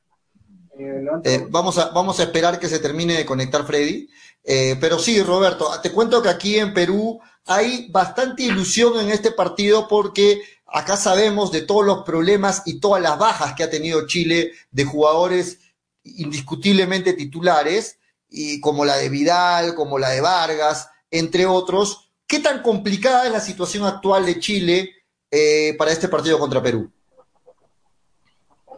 [1.24, 4.10] Eh, vamos, a, vamos a esperar que se termine de conectar Freddy.
[4.44, 9.32] Eh, pero sí, Roberto, te cuento que aquí en Perú hay bastante ilusión en este
[9.32, 14.08] partido porque acá sabemos de todos los problemas y todas las bajas que ha tenido
[14.08, 15.60] Chile de jugadores
[16.04, 22.12] indiscutiblemente titulares, y como la de Vidal, como la de Vargas, entre otros.
[22.28, 24.90] ¿Qué tan complicada es la situación actual de Chile
[25.32, 26.92] eh, para este partido contra Perú?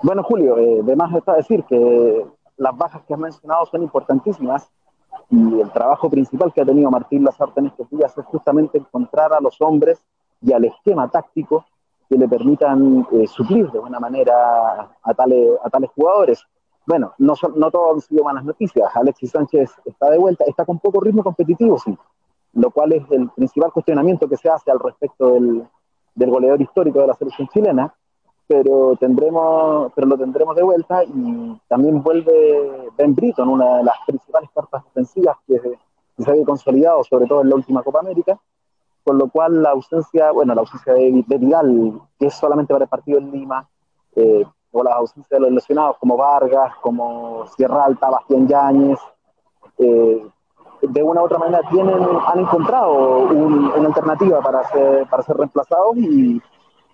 [0.03, 2.25] Bueno, Julio, eh, de más está decir que
[2.57, 4.69] las bajas que has mencionado son importantísimas
[5.29, 9.33] y el trabajo principal que ha tenido Martín Lazarte en estos días es justamente encontrar
[9.33, 10.03] a los hombres
[10.41, 11.65] y al esquema táctico
[12.09, 16.43] que le permitan eh, suplir de buena manera a tales, jugadores.
[16.85, 18.95] Bueno, no, son, no todo han sido malas noticias.
[18.95, 21.97] Alexis Sánchez está de vuelta, está con poco ritmo competitivo, sí,
[22.53, 27.07] lo cual es el principal cuestionamiento que se hace al respecto del goleador histórico de
[27.07, 27.93] la selección chilena
[28.47, 33.95] pero tendremos pero lo tendremos de vuelta y también vuelve Ben en una de las
[34.05, 35.59] principales cartas ofensivas que,
[36.17, 38.39] se había consolidado, sobre todo en la última Copa América,
[39.03, 42.89] con lo cual la ausencia, bueno, la ausencia de, Vidal, que es solamente para el
[42.89, 43.69] partido en Lima,
[44.15, 48.99] eh, o la ausencia de los lesionados como Vargas, como Sierra Alta, Bastián Yáñez,
[49.77, 50.27] eh,
[50.81, 55.97] de una u otra manera tienen, han encontrado una alternativa para ser, para ser reemplazados
[55.97, 56.41] y,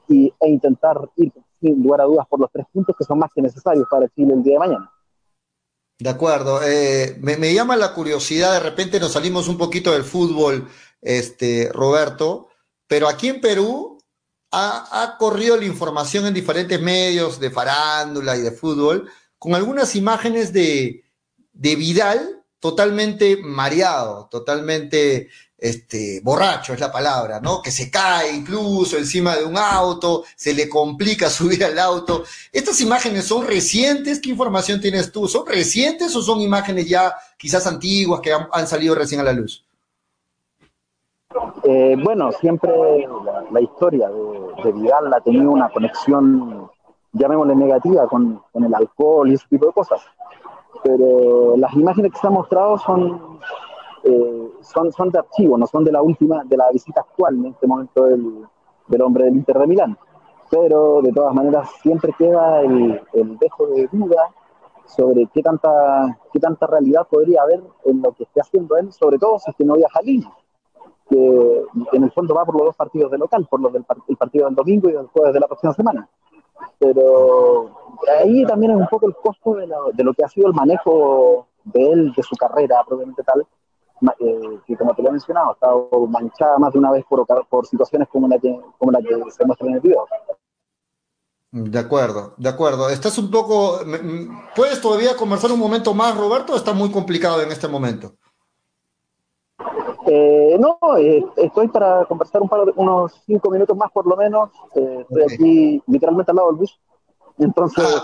[0.10, 3.42] e intentar ir sin lugar a dudas por los tres puntos que son más que
[3.42, 4.92] necesarios para Chile el día de mañana.
[6.00, 6.62] De acuerdo.
[6.64, 10.68] Eh, me, llama la curiosidad, de repente nos salimos un poquito del fútbol,
[11.02, 12.50] este, Roberto,
[12.88, 13.98] pero aquí en Perú
[14.52, 19.96] ha, ha, corrido la información en diferentes medios de farándula y de fútbol, con algunas
[19.96, 21.04] imágenes de,
[21.54, 25.30] de Vidal totalmente mareado, totalmente
[25.64, 27.62] este, borracho es la palabra, ¿no?
[27.62, 32.24] Que se cae incluso encima de un auto, se le complica subir al auto.
[32.52, 34.20] ¿Estas imágenes son recientes?
[34.20, 35.26] ¿Qué información tienes tú?
[35.26, 39.66] ¿Son recientes o son imágenes ya quizás antiguas que han, salido recién a la luz?
[41.64, 42.70] Eh, bueno, siempre
[43.50, 46.70] la, historia de, Vidal ha tenido una conexión,
[47.14, 50.02] llamémosle negativa, con, el alcohol y ese tipo de cosas
[50.84, 53.40] pero las imágenes que se han mostrado son,
[54.04, 57.46] eh, son, son de archivo, no son de la última, de la visita actual en
[57.48, 58.46] este momento del,
[58.88, 59.98] del hombre del Inter de Milán.
[60.50, 64.30] Pero de todas maneras siempre queda el, el dejo de duda
[64.86, 69.18] sobre qué tanta, qué tanta realidad podría haber en lo que esté haciendo él, sobre
[69.18, 70.36] todo si es que no viaja a Lima,
[71.10, 74.18] que en el fondo va por los dos partidos de local, por los del el
[74.18, 76.08] partido del domingo y el jueves de la próxima semana.
[76.78, 77.70] Pero
[78.20, 80.54] ahí también es un poco el costo de lo, de lo que ha sido el
[80.54, 83.46] manejo de él, de su carrera probablemente tal,
[84.20, 87.26] eh, que como te lo he mencionado, ha estado manchada más de una vez por,
[87.48, 90.06] por situaciones como la, que, como la que se muestra en el video.
[91.52, 92.90] De acuerdo, de acuerdo.
[92.90, 93.80] Estás un poco.
[94.56, 96.54] ¿Puedes todavía conversar un momento más, Roberto?
[96.54, 98.14] O está muy complicado en este momento?
[100.08, 104.18] Eh, no, eh, estoy para conversar un par de, unos cinco minutos más por lo
[104.18, 104.50] menos.
[104.74, 106.80] Eh, estoy aquí literalmente al lado del bus.
[107.38, 107.86] Entonces.
[107.88, 108.04] Ah,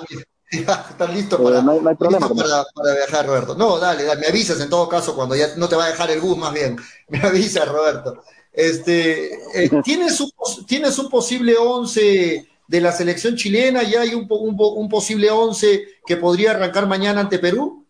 [0.90, 3.56] estás listo, para, no hay, problema, para, viajar, Roberto.
[3.56, 6.22] No, dale, me avisas en todo caso cuando ya no te va a dejar el
[6.22, 6.78] bus, más bien.
[7.08, 8.24] Me avisas, Roberto.
[8.52, 9.40] Este,
[9.84, 10.32] ¿tienes, un,
[10.66, 13.84] ¿Tienes un posible 11 de la selección chilena?
[13.84, 17.86] ¿Ya hay un, un, un posible 11 que podría arrancar mañana ante Perú?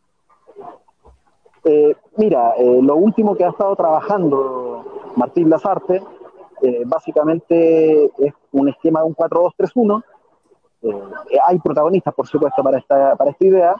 [1.64, 6.02] Eh, mira, eh, lo último que ha estado trabajando Martín Lazarte
[6.62, 10.04] eh, básicamente es un esquema de un 4-2-3-1.
[11.46, 13.76] Hay protagonistas, por supuesto, para esta, para esta idea.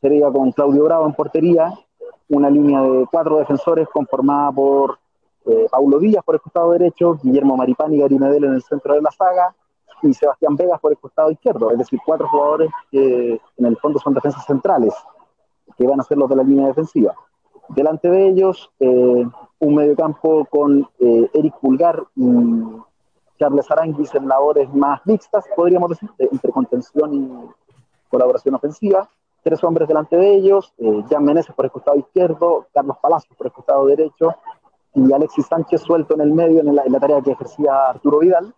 [0.00, 1.72] sería con Claudio Bravo en portería,
[2.28, 4.98] una línea de cuatro defensores conformada por
[5.70, 9.02] Paulo Díaz por el costado derecho, Guillermo Maripán y Gary Medel en el centro de
[9.02, 9.54] la saga,
[10.02, 13.98] y Sebastián Vegas por el costado izquierdo, es decir, cuatro jugadores que en el fondo
[13.98, 14.94] son defensas centrales
[15.76, 17.14] que van a ser los de la línea defensiva.
[17.68, 19.26] Delante de ellos, eh,
[19.58, 22.24] un mediocampo con eh, Eric Pulgar y
[23.38, 27.30] Charles Aranguis en labores más mixtas, podríamos decir, entre contención y
[28.08, 29.08] colaboración ofensiva.
[29.42, 33.46] Tres hombres delante de ellos, eh, Jan Meneses por el costado izquierdo, Carlos Palacios por
[33.46, 34.34] el costado derecho
[34.94, 38.18] y Alexis Sánchez suelto en el medio en la, en la tarea que ejercía Arturo
[38.18, 38.54] Vidal,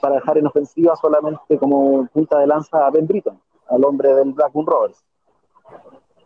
[0.00, 4.32] para dejar en ofensiva solamente como punta de lanza a Ben Britton, al hombre del
[4.32, 5.04] Blackburn Rovers.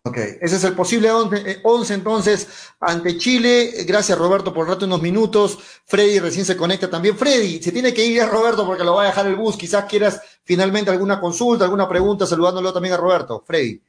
[0.05, 3.71] Ok, ese es el posible 11 eh, entonces ante Chile.
[3.87, 5.59] Gracias Roberto por rato unos minutos.
[5.87, 7.17] Freddy recién se conecta también.
[7.17, 9.57] Freddy, se tiene que ir a Roberto porque lo va a dejar el bus.
[9.57, 13.45] Quizás quieras finalmente alguna consulta, alguna pregunta, saludándolo también a Roberto.
[13.47, 13.81] Freddy.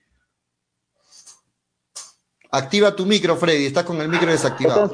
[2.52, 3.66] Activa tu micro, Freddy.
[3.66, 4.92] Estás con el micro desactivado.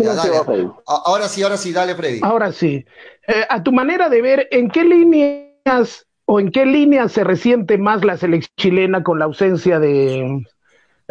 [0.85, 2.21] Ahora sí, ahora sí, dale, Freddy.
[2.23, 2.85] Ahora sí.
[3.27, 7.77] Eh, a tu manera de ver, ¿en qué líneas o en qué líneas se resiente
[7.77, 10.45] más la selección chilena con la ausencia de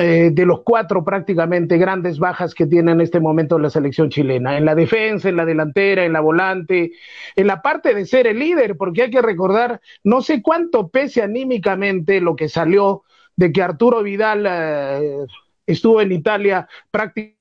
[0.01, 4.57] eh, de los cuatro prácticamente grandes bajas que tiene en este momento la selección chilena,
[4.57, 6.93] en la defensa, en la delantera, en la volante,
[7.35, 11.21] en la parte de ser el líder, porque hay que recordar, no sé cuánto pese
[11.21, 13.03] anímicamente lo que salió
[13.35, 15.27] de que Arturo Vidal eh,
[15.67, 17.35] estuvo en Italia prácticamente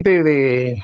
[0.00, 0.82] de,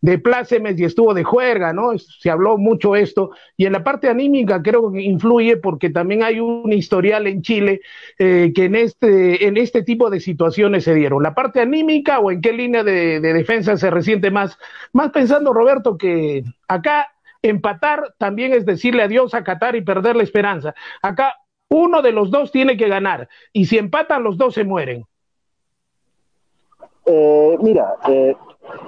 [0.00, 1.96] de plácemes y estuvo de juerga, ¿no?
[1.98, 3.30] Se habló mucho esto.
[3.56, 7.80] Y en la parte anímica creo que influye porque también hay un historial en Chile
[8.18, 11.22] eh, que en este, en este tipo de situaciones se dieron.
[11.22, 14.58] ¿La parte anímica o en qué línea de, defensa se resiente más?
[14.92, 17.08] Más pensando, Roberto, que acá
[17.42, 20.74] empatar también es decirle adiós a Qatar y perder la esperanza.
[21.02, 21.34] Acá
[21.68, 25.04] uno de los dos tiene que ganar y si empatan los dos se mueren.
[27.06, 28.36] Eh, mira, eh,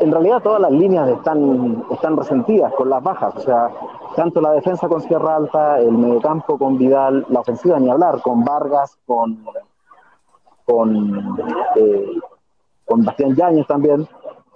[0.01, 3.71] en realidad todas las líneas están, están resentidas con las bajas, o sea,
[4.17, 8.45] tanto la defensa con Sierra Alta, el mediocampo con Vidal, la ofensiva ni hablar, con
[8.45, 9.45] Vargas, con,
[10.65, 11.39] con,
[11.77, 12.21] eh,
[12.85, 14.07] con Bastián Yáñez también,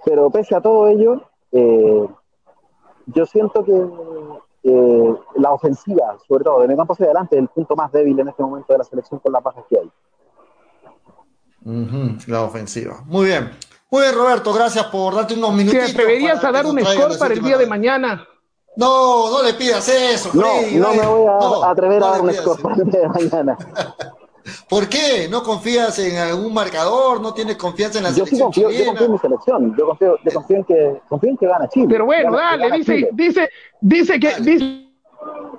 [0.05, 2.07] pero pese a todo ello, eh,
[3.07, 3.85] yo siento que
[4.63, 8.27] eh, la ofensiva, sobre todo de mediocampo hacia adelante, es el punto más débil en
[8.27, 9.91] este momento de la selección con las bajas que hay.
[12.27, 13.01] la ofensiva.
[13.05, 13.51] Muy bien.
[13.89, 15.79] Muy bien, Roberto, gracias por darte unos minutos.
[15.79, 18.27] ¿Te atreverías a dar un score para el día de mañana?
[18.75, 20.29] No, no le pidas eso.
[20.33, 23.57] No, no me voy a atrever a dar un score para el día de mañana.
[24.69, 25.27] ¿Por qué?
[25.29, 27.21] ¿No confías en algún marcador?
[27.21, 28.39] ¿No tienes confianza en la selección?
[28.39, 29.75] Yo, confío, yo confío en mi selección.
[29.77, 31.87] Yo confío, yo confío, en, que, confío en que gana Chile.
[31.89, 33.49] Pero bueno, dale, dice, dice,
[33.81, 34.87] dice que, dice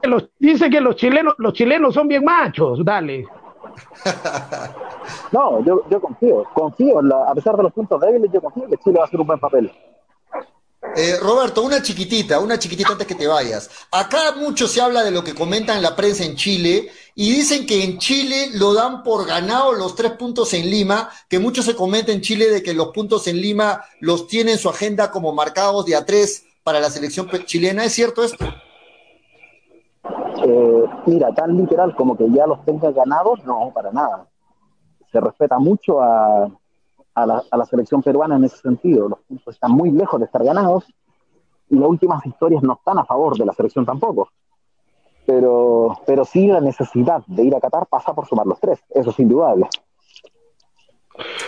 [0.02, 3.26] que los, dice que los chilenos, los chilenos son bien machos, dale.
[5.32, 9.04] no, yo, confío, confío, a pesar de los puntos débiles, yo confío que Chile va
[9.04, 9.72] a hacer un buen papel.
[10.96, 13.68] Eh, Roberto, una chiquitita, una chiquitita antes que te vayas.
[13.90, 17.66] Acá mucho se habla de lo que comenta en la prensa en Chile y dicen
[17.66, 21.74] que en Chile lo dan por ganado los tres puntos en Lima, que mucho se
[21.74, 25.32] comenta en Chile de que los puntos en Lima los tiene en su agenda como
[25.32, 27.84] marcados de a tres para la selección chilena.
[27.84, 28.46] ¿Es cierto esto?
[30.44, 34.26] Eh, mira, tan literal como que ya los tenga ganados, no, para nada.
[35.10, 36.48] Se respeta mucho a,
[37.22, 37.26] a
[37.56, 39.08] la, selección peruana en ese sentido.
[39.08, 40.84] Los puntos están muy lejos de estar ganados
[41.70, 44.28] y las últimas historias no están a favor de la selección tampoco.
[45.26, 49.10] Pero, pero sí la necesidad de ir a Qatar pasa por sumar los tres, eso
[49.10, 49.68] es indudable.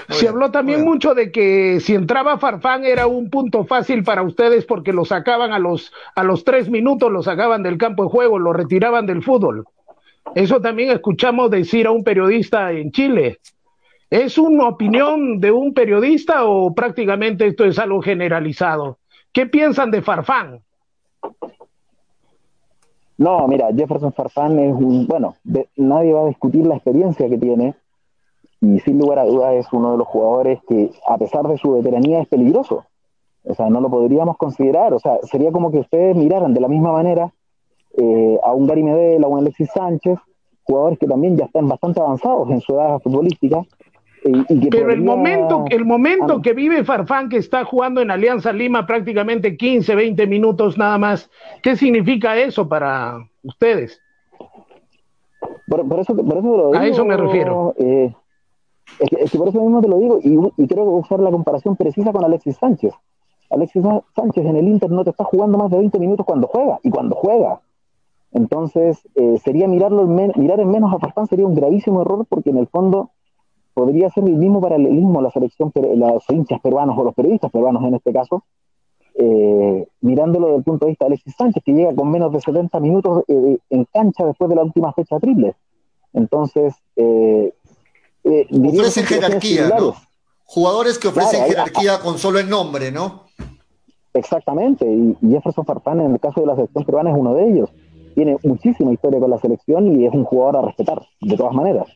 [0.09, 4.65] Se habló también mucho de que si entraba Farfán era un punto fácil para ustedes
[4.65, 8.39] porque lo sacaban a los, a los tres minutos, lo sacaban del campo de juego,
[8.39, 9.65] lo retiraban del fútbol.
[10.35, 13.39] Eso también escuchamos decir a un periodista en Chile.
[14.11, 18.99] ¿Es una opinión de un periodista o prácticamente esto es algo generalizado?
[19.33, 20.61] ¿Qué piensan de Farfán?
[23.19, 25.37] No, mira, Jefferson Farfán es un, bueno,
[25.77, 27.75] nadie va a discutir la experiencia que tiene
[28.61, 31.73] y sin lugar a dudas es uno de los jugadores que a pesar de su
[31.73, 32.85] veteranía es peligroso.
[33.45, 36.69] O sea, no lo podríamos considerar, o sea, sería como que ustedes miraran de la
[36.69, 37.33] misma manera
[37.97, 40.19] eh, a un Gary Medel, a un Alexis Sánchez,
[40.65, 43.63] jugadores que también ya están bastante avanzados en su edad futbolística,
[44.71, 46.43] pero el momento, el momento ah.
[46.43, 51.31] que vive Farfán, que está jugando en Alianza Lima prácticamente 15, 20 minutos nada más,
[51.63, 54.01] ¿qué significa eso para ustedes?
[55.67, 57.75] Por, eso, por eso lo digo, A eso me refiero.
[57.79, 58.13] Eh,
[58.99, 62.13] es, que, por eso mismo te lo digo, y, creo que usar la comparación precisa
[62.13, 62.93] con Alexis Sánchez.
[63.51, 63.83] Alexis
[64.15, 66.91] Sánchez en el Inter no te está jugando más de 20 minutos cuando juega, y
[66.91, 67.61] cuando juega.
[68.33, 72.59] Entonces, eh, sería mirarlo mirar en menos a Farfán sería un gravísimo error porque en
[72.59, 73.11] el fondo
[73.75, 77.95] podría ser el mismo paralelismo la selección, los hinchas peruanos o los periodistas peruanos en
[77.95, 78.45] este caso,
[79.15, 82.41] eh, mirándolo desde el punto de vista de Alexis Sánchez, que llega con menos de
[82.41, 85.55] 70 minutos eh, en cancha después de la última fecha triple.
[86.13, 87.53] Entonces, eh,
[88.25, 89.95] eh ofrecen jerarquía, ¿no?
[90.45, 93.27] Jugadores que ofrecen jerarquía con solo el nombre, ¿no?
[94.13, 97.71] Exactamente, y, Jefferson Farfán en el caso de la selección peruana es uno de ellos.
[98.15, 101.87] Tiene muchísima historia con la selección y es un jugador a respetar, de todas maneras.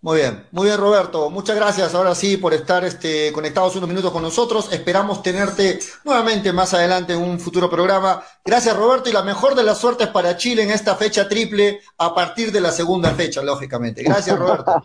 [0.00, 4.12] Muy bien, muy bien Roberto, muchas gracias ahora sí por estar este, conectados unos minutos
[4.12, 4.72] con nosotros.
[4.72, 8.22] Esperamos tenerte nuevamente más adelante en un futuro programa.
[8.44, 12.14] Gracias Roberto y la mejor de las suertes para Chile en esta fecha triple a
[12.14, 14.02] partir de la segunda fecha, lógicamente.
[14.02, 14.82] Gracias Roberto.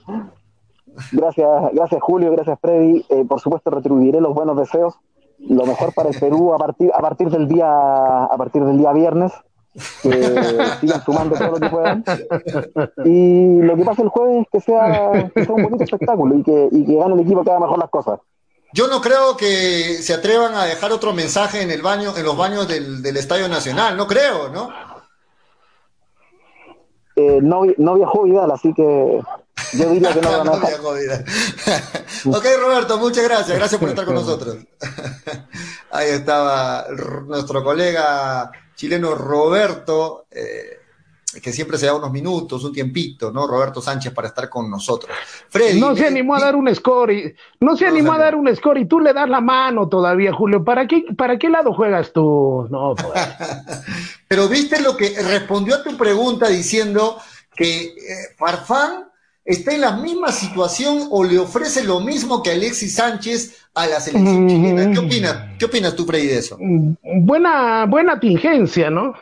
[1.11, 3.05] Gracias, gracias Julio, gracias Freddy.
[3.09, 4.95] Eh, por supuesto retribuiré los buenos deseos.
[5.39, 8.91] Lo mejor para el Perú a partir, a partir del día a partir del día
[8.93, 9.31] viernes
[10.03, 10.11] que
[10.81, 12.03] sigan sumando todo lo que puedan.
[13.05, 16.43] Y lo que pasa el jueves es que sea, que sea un bonito espectáculo y
[16.43, 18.19] que, y que gane el equipo que haga mejor las cosas.
[18.73, 22.37] Yo no creo que se atrevan a dejar otro mensaje en el baño, en los
[22.37, 24.69] baños del, del Estadio Nacional, no creo, ¿no?
[27.17, 29.19] Eh, no, no viajó Vidal, así que
[29.73, 30.41] yo diría que no
[32.37, 33.57] ok, Roberto, muchas gracias.
[33.57, 34.57] Gracias por estar con nosotros.
[35.91, 36.85] Ahí estaba
[37.25, 40.79] nuestro colega chileno Roberto, eh,
[41.41, 43.47] que siempre se da unos minutos, un tiempito, ¿no?
[43.47, 45.15] Roberto Sánchez para estar con nosotros.
[45.49, 48.53] Freddy, no se animó a dar un score, y, no se animó a dar un
[48.55, 50.63] score y tú le das la mano todavía, Julio.
[50.63, 52.67] ¿Para qué, para qué lado juegas tú?
[52.69, 53.13] No, pues.
[54.27, 57.17] Pero viste lo que respondió a tu pregunta diciendo
[57.55, 57.95] que eh,
[58.37, 59.10] Farfán
[59.45, 63.99] está en la misma situación o le ofrece lo mismo que Alexis Sánchez a la
[63.99, 64.91] selección chilena.
[64.91, 65.37] ¿Qué opinas?
[65.57, 66.57] ¿Qué opinas tú, Freddy, de eso?
[66.59, 69.13] Buena, buena tingencia, ¿no?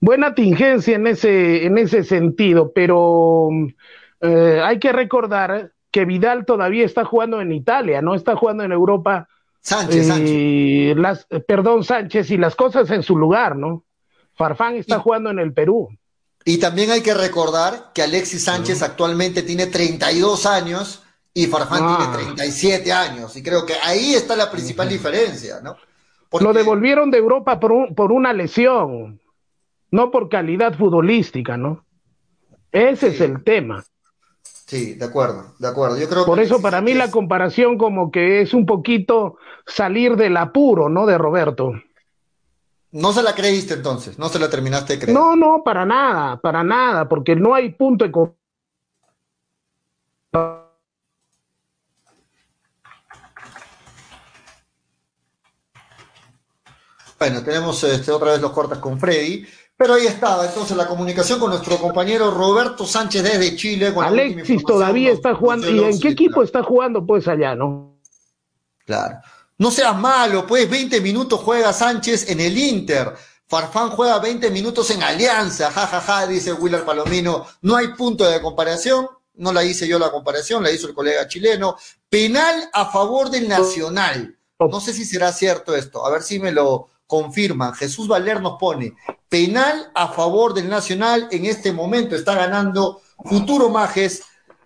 [0.00, 3.50] Buena tingencia en ese, en ese sentido, pero
[4.20, 8.72] eh, hay que recordar que Vidal todavía está jugando en Italia, no está jugando en
[8.72, 9.28] Europa.
[9.60, 10.96] Sánchez, Sánchez.
[10.96, 13.84] Las, perdón, Sánchez, y las cosas en su lugar, ¿no?
[14.34, 15.90] Farfán está jugando en el Perú.
[16.44, 21.02] Y también hay que recordar que Alexis Sánchez actualmente tiene 32 años
[21.34, 23.02] y Farfán tiene 37 ah.
[23.02, 23.36] años.
[23.36, 25.76] Y creo que ahí está la principal diferencia, ¿no?
[26.40, 29.20] Lo devolvieron de Europa por, por una lesión,
[29.90, 31.84] no por calidad futbolística, ¿no?
[32.72, 33.84] Ese es el tema.
[34.42, 35.98] Sí, de acuerdo, de acuerdo.
[35.98, 39.36] Yo creo Por eso para mí la comparación como que es un poquito
[39.66, 41.06] salir del apuro, ¿no?
[41.06, 41.72] De Roberto.
[42.92, 45.16] No se la creíste entonces, no se la terminaste de creer.
[45.16, 48.10] No, no, para nada, para nada, porque no hay punto de
[57.20, 61.38] Bueno, tenemos este, otra vez los cortes con Freddy, pero ahí estaba entonces la comunicación
[61.38, 63.92] con nuestro compañero Roberto Sánchez desde Chile.
[63.94, 65.70] Alexis todavía está jugando.
[65.70, 67.98] ¿Y en qué equipo está jugando pues allá, no?
[68.86, 69.18] Claro.
[69.60, 73.14] No seas malo, pues 20 minutos juega Sánchez en el Inter.
[73.46, 77.46] Farfán juega 20 minutos en Alianza, jajaja, ja, ja, dice Willard Palomino.
[77.62, 81.28] No hay punto de comparación, no la hice yo la comparación, la hizo el colega
[81.28, 81.76] chileno.
[82.08, 84.36] Penal a favor del Nacional.
[84.58, 87.74] No sé si será cierto esto, a ver si me lo, confirman.
[87.74, 88.94] Jesús Valer nos pone
[89.28, 91.26] penal a favor del Nacional.
[91.32, 94.22] En este momento está ganando Futuro Majes.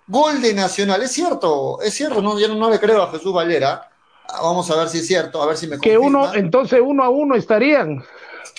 [0.07, 1.03] Gol de Nacional.
[1.03, 2.20] Es cierto, es cierto.
[2.20, 3.90] No, yo no, le creo a Jesús Valera.
[4.29, 7.09] Vamos a ver si es cierto, a ver si me Que uno, entonces uno a
[7.09, 8.03] uno estarían.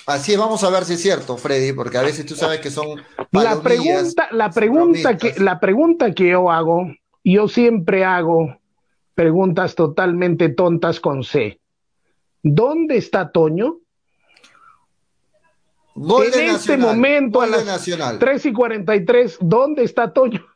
[0.06, 2.70] Así es, vamos a ver si es cierto, Freddy, porque a veces tú sabes que
[2.70, 3.02] son
[3.32, 6.86] la pregunta, la pregunta que la pregunta que yo hago,
[7.24, 8.56] yo siempre hago
[9.14, 11.60] preguntas totalmente tontas con C.
[12.42, 13.78] ¿Dónde está Toño?
[15.96, 18.18] Gol en este momento a las Nacional.
[18.18, 20.46] 3 y 43, ¿dónde está Toño?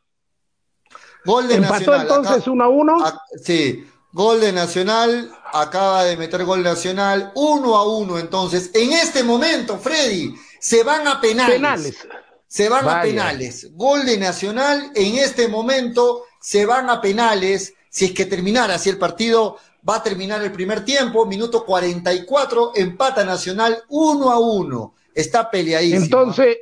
[1.25, 3.05] Gol de ¿Empató entonces 1 a 1?
[3.43, 8.71] Sí, gol de Nacional, acaba de meter gol Nacional, 1 a 1 entonces.
[8.75, 11.57] En este momento, Freddy, se van a penales.
[11.57, 12.09] Penales.
[12.47, 13.71] Se van a penales.
[13.75, 17.75] Gol de Nacional, en este momento se van a penales.
[17.89, 19.57] Si es que terminara así el partido,
[19.89, 24.95] va a terminar el primer tiempo, minuto 44, empata Nacional 1 a 1.
[25.15, 26.05] Está peleadísimo.
[26.05, 26.59] Entonces,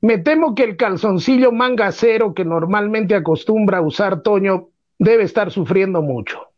[0.00, 4.68] me temo que el calzoncillo manga cero que normalmente acostumbra a usar Toño
[4.98, 6.51] debe estar sufriendo mucho.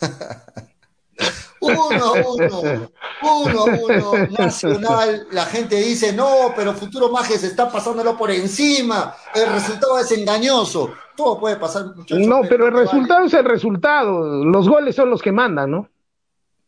[1.60, 2.90] uno a uno,
[3.22, 9.14] uno a uno, Nacional, la gente dice, no, pero Futuro Majes está pasándolo por encima,
[9.34, 11.86] el resultado es engañoso todo puede pasar.
[12.10, 14.44] no, pero, el resultado es el resultado.
[14.44, 15.88] Los goles son los que mandan, ¿no?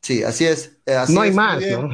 [0.01, 0.79] Sí, así es.
[0.87, 1.91] Eh, no hay más, ¿no?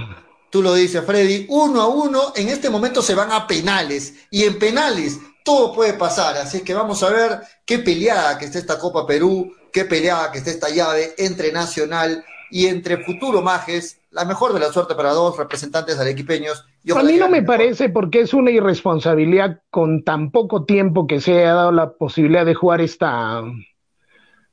[0.50, 1.46] Tú lo dices, Freddy.
[1.48, 4.14] Uno a uno, en este momento se van a penales.
[4.30, 6.36] Y en penales todo puede pasar.
[6.36, 10.38] Así que vamos a ver qué peleada que está esta Copa Perú, qué peleada que
[10.38, 15.10] está esta llave entre Nacional y entre Futuro Majes, la mejor de la suerte para
[15.10, 16.64] dos representantes arequipeños.
[16.94, 21.32] a mí no me parece porque es una irresponsabilidad con tan poco tiempo que se
[21.32, 23.42] haya dado la posibilidad de jugar esta,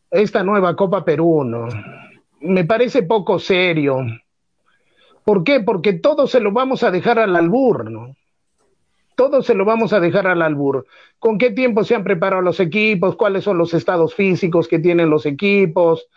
[0.09, 1.67] esta nueva Copa Perú, ¿no?
[2.39, 3.99] Me parece poco serio.
[5.23, 5.59] ¿Por qué?
[5.59, 8.15] Porque todo se lo vamos a dejar al albur, ¿no?
[9.15, 10.85] Todo se lo vamos a dejar al albur.
[11.19, 13.15] ¿Con qué tiempo se han preparado los equipos?
[13.15, 16.07] ¿Cuáles son los estados físicos que tienen los equipos?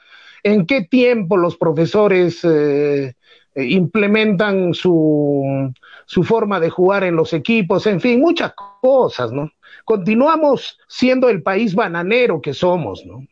[0.42, 3.14] ¿En qué tiempo los profesores eh,
[3.56, 5.72] implementan su,
[6.06, 7.86] su forma de jugar en los equipos?
[7.86, 9.50] En fin, muchas cosas, ¿no?
[9.84, 13.26] Continuamos siendo el país bananero que somos, ¿no?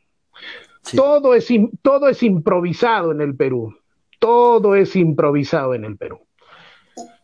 [0.94, 1.48] Todo, es,
[1.80, 3.74] todo es improvisado en el Perú.
[4.18, 6.20] Todo es improvisado en el Perú.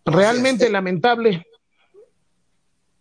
[0.05, 1.47] Realmente lamentable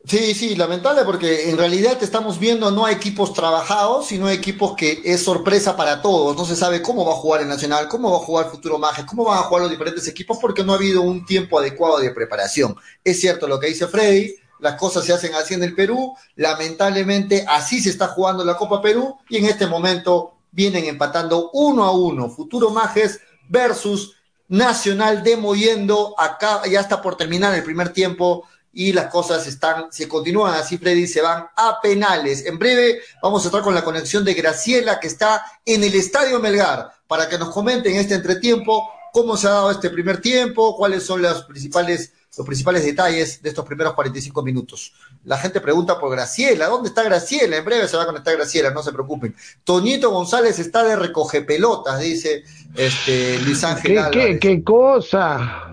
[0.07, 5.01] Sí, sí, lamentable porque en realidad estamos viendo no hay equipos trabajados, sino equipos que
[5.03, 6.37] es sorpresa para todos.
[6.37, 9.03] No se sabe cómo va a jugar el Nacional, cómo va a jugar Futuro Majes,
[9.03, 12.11] cómo van a jugar los diferentes equipos porque no ha habido un tiempo adecuado de
[12.11, 12.77] preparación.
[13.03, 17.43] Es cierto lo que dice Freddy, las cosas se hacen así en el Perú, lamentablemente
[17.45, 21.91] así se está jugando la Copa Perú y en este momento vienen empatando uno a
[21.91, 23.19] uno Futuro Majes
[23.49, 24.13] versus
[24.47, 28.45] Nacional demoyendo acá, ya está por terminar el primer tiempo
[28.77, 32.45] y las cosas están, si continúan así, Freddy, se van a penales.
[32.45, 36.39] En breve vamos a estar con la conexión de Graciela, que está en el Estadio
[36.39, 40.77] Melgar, para que nos comente en este entretiempo cómo se ha dado este primer tiempo,
[40.77, 44.93] cuáles son los principales, los principales detalles de estos primeros 45 minutos.
[45.23, 47.57] La gente pregunta por Graciela, ¿dónde está Graciela?
[47.57, 49.35] En breve se va a conectar Graciela, no se preocupen.
[49.63, 52.43] Toñito González está de recoge pelotas, dice
[52.75, 54.11] este, Luis Ángel.
[54.11, 55.63] ¿Qué, qué, cosa?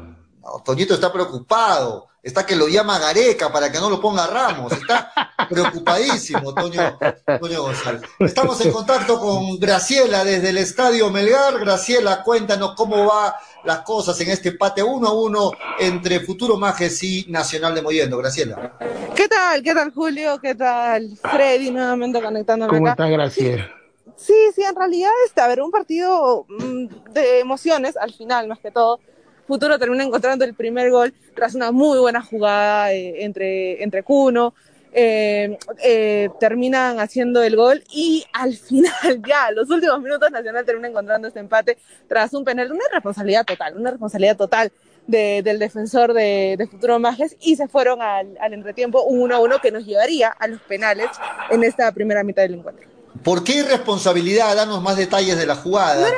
[0.64, 5.12] Toñito está preocupado está que lo llama Gareca para que no lo ponga Ramos, está
[5.48, 6.98] preocupadísimo Toño,
[7.38, 8.02] González.
[8.18, 11.59] Estamos en contacto con Graciela desde el Estadio Melgar.
[11.60, 17.02] Graciela, cuéntanos cómo va las cosas en este empate 1 a 1 entre Futuro Majes
[17.02, 18.16] y Nacional de Moyendo.
[18.16, 18.78] Graciela.
[19.14, 19.62] ¿Qué tal?
[19.62, 20.40] ¿Qué tal Julio?
[20.40, 23.70] ¿Qué tal Freddy nuevamente conectándome ¿Cómo está Graciela?
[24.16, 28.60] Sí, sí, en realidad este, a ver, un partido mm, de emociones al final, más
[28.60, 29.01] que todo
[29.47, 34.55] Futuro termina encontrando el primer gol tras una muy buena jugada eh, entre, entre Cuno.
[34.97, 40.89] eh, eh, terminan haciendo el gol y al final, ya, los últimos minutos, Nacional termina
[40.89, 44.73] encontrando este empate tras un penal, una responsabilidad total, una responsabilidad total
[45.07, 49.71] del defensor de, de Futuro Majes y se fueron al, al entretiempo un 1-1 que
[49.71, 51.09] nos llevaría a los penales
[51.51, 52.89] en esta primera mitad del encuentro.
[53.23, 54.57] ¿Por qué irresponsabilidad?
[54.57, 56.09] Danos más detalles de la jugada.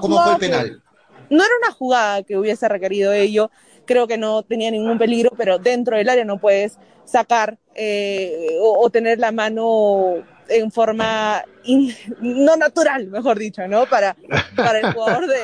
[0.00, 0.79] ¿Cómo, fue el penal?
[1.30, 3.50] No era una jugada que hubiese requerido ello.
[3.86, 8.88] Creo que no tenía ningún peligro, pero dentro del área no puedes sacar eh, o,
[8.90, 10.16] tener la mano
[10.48, 11.44] en forma
[12.20, 13.86] no natural, mejor dicho, ¿no?
[13.86, 14.16] Para,
[14.78, 15.38] el jugador de,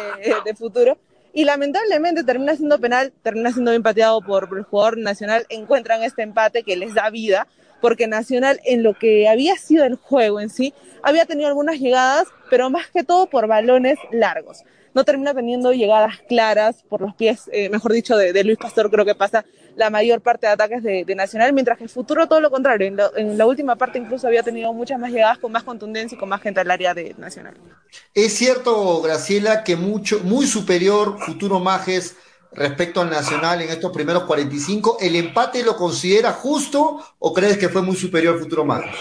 [0.45, 0.99] de futuro
[1.33, 6.23] y lamentablemente termina siendo penal, termina siendo empateado por, por el jugador nacional, encuentran este
[6.23, 7.47] empate que les da vida,
[7.81, 10.73] porque Nacional en lo que había sido el juego en sí,
[11.03, 14.65] había tenido algunas llegadas, pero más que todo por balones largos
[14.97, 19.05] no termina teniendo llegadas claras por los pies, eh, mejor dicho, de, Luis Pastor, creo
[19.05, 19.44] que pasa
[19.77, 23.36] la mayor parte de ataques de, Nacional, mientras que el futuro todo lo contrario, en,
[23.36, 26.40] la última parte incluso había tenido muchas más llegadas con más contundencia y con más
[26.40, 27.59] gente al área de Nacional.
[28.14, 32.16] Es cierto, Graciela, que mucho, muy superior Futuro Majes
[32.52, 37.68] respecto al Nacional en estos primeros 45, ¿el empate lo considera justo o crees que
[37.68, 38.97] fue muy superior Futuro Majes?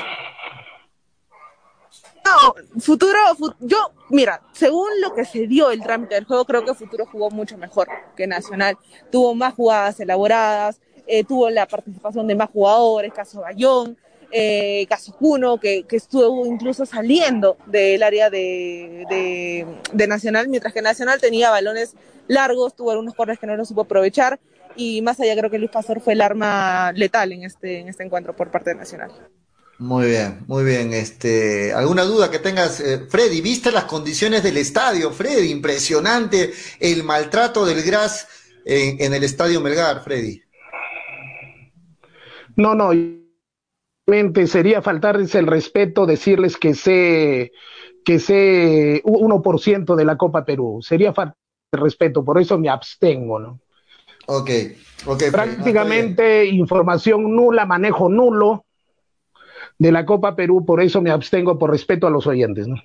[2.80, 3.18] Futuro,
[3.60, 7.30] yo, mira, según lo que se dio el trámite del juego, creo que Futuro jugó
[7.30, 8.78] mucho mejor que Nacional.
[9.12, 13.98] Tuvo más jugadas elaboradas, eh, tuvo la participación de más jugadores, caso Bayón,
[14.32, 21.52] eh, caso Cuno, que, estuvo incluso saliendo del área de, Nacional, mientras que Nacional tenía
[21.52, 21.96] balones
[22.28, 24.40] largos, tuvo algunos corres que no los supo aprovechar,
[24.76, 28.04] y más allá creo que Luis Pastor fue el arma letal en este, en este
[28.04, 29.12] encuentro por parte de Nacional.
[29.78, 30.94] Muy bien, muy bien.
[30.94, 33.42] Este, ¿Alguna duda que tengas, eh, Freddy?
[33.42, 35.52] ¿Viste las condiciones del estadio, Freddy?
[35.52, 38.28] Impresionante el maltrato del Gras
[38.64, 40.42] en, el estadio Melgar, Freddy.
[42.56, 42.92] No, no,
[44.48, 47.52] sería faltarles el respeto decirles que sé
[48.06, 50.80] que sé 1% de la Copa Perú.
[50.82, 51.36] Sería falta
[51.72, 53.60] de respeto, por eso me abstengo, ¿no?
[54.28, 54.50] Ok,
[55.08, 55.24] ok.
[55.32, 58.65] Prácticamente información nula, manejo nulo
[59.80, 62.76] de la Copa Perú, por eso me abstengo por respeto a los oyentes, ¿no?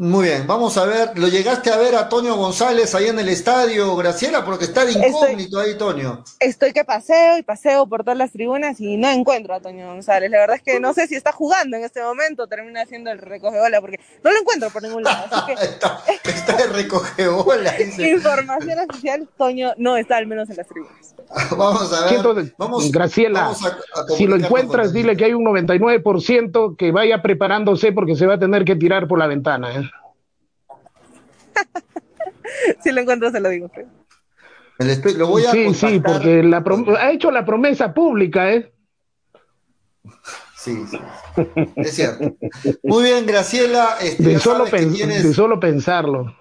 [0.00, 3.28] Muy bien, vamos a ver, ¿lo llegaste a ver a Toño González ahí en el
[3.28, 4.46] estadio, Graciela?
[4.46, 6.24] Porque está de incógnito ahí, Toño.
[6.38, 10.30] Estoy que paseo y paseo por todas las tribunas y no encuentro a Toño González.
[10.30, 13.18] La verdad es que no sé si está jugando en este momento, termina haciendo el
[13.18, 15.26] recogebola, porque no lo encuentro por ningún lado.
[15.30, 15.52] Así que...
[15.64, 17.74] está, está de recogebola.
[17.78, 21.14] Información oficial, Toño no está al menos en las tribunas.
[21.50, 22.54] vamos a ver.
[22.56, 23.52] vamos, Graciela,
[24.16, 28.38] si lo encuentras, dile que hay un 99% que vaya preparándose porque se va a
[28.38, 29.74] tener que tirar por la ventana.
[29.74, 29.89] ¿eh?
[32.82, 33.70] si lo encuentro, se lo digo.
[35.16, 36.64] lo voy a sí, sí, porque la
[36.98, 38.72] ha hecho la promesa pública, ¿eh?
[40.56, 40.98] Sí, sí,
[41.76, 42.36] es cierto.
[42.82, 43.96] Muy bien, Graciela.
[44.00, 46.36] Este, de, solo de solo pensarlo.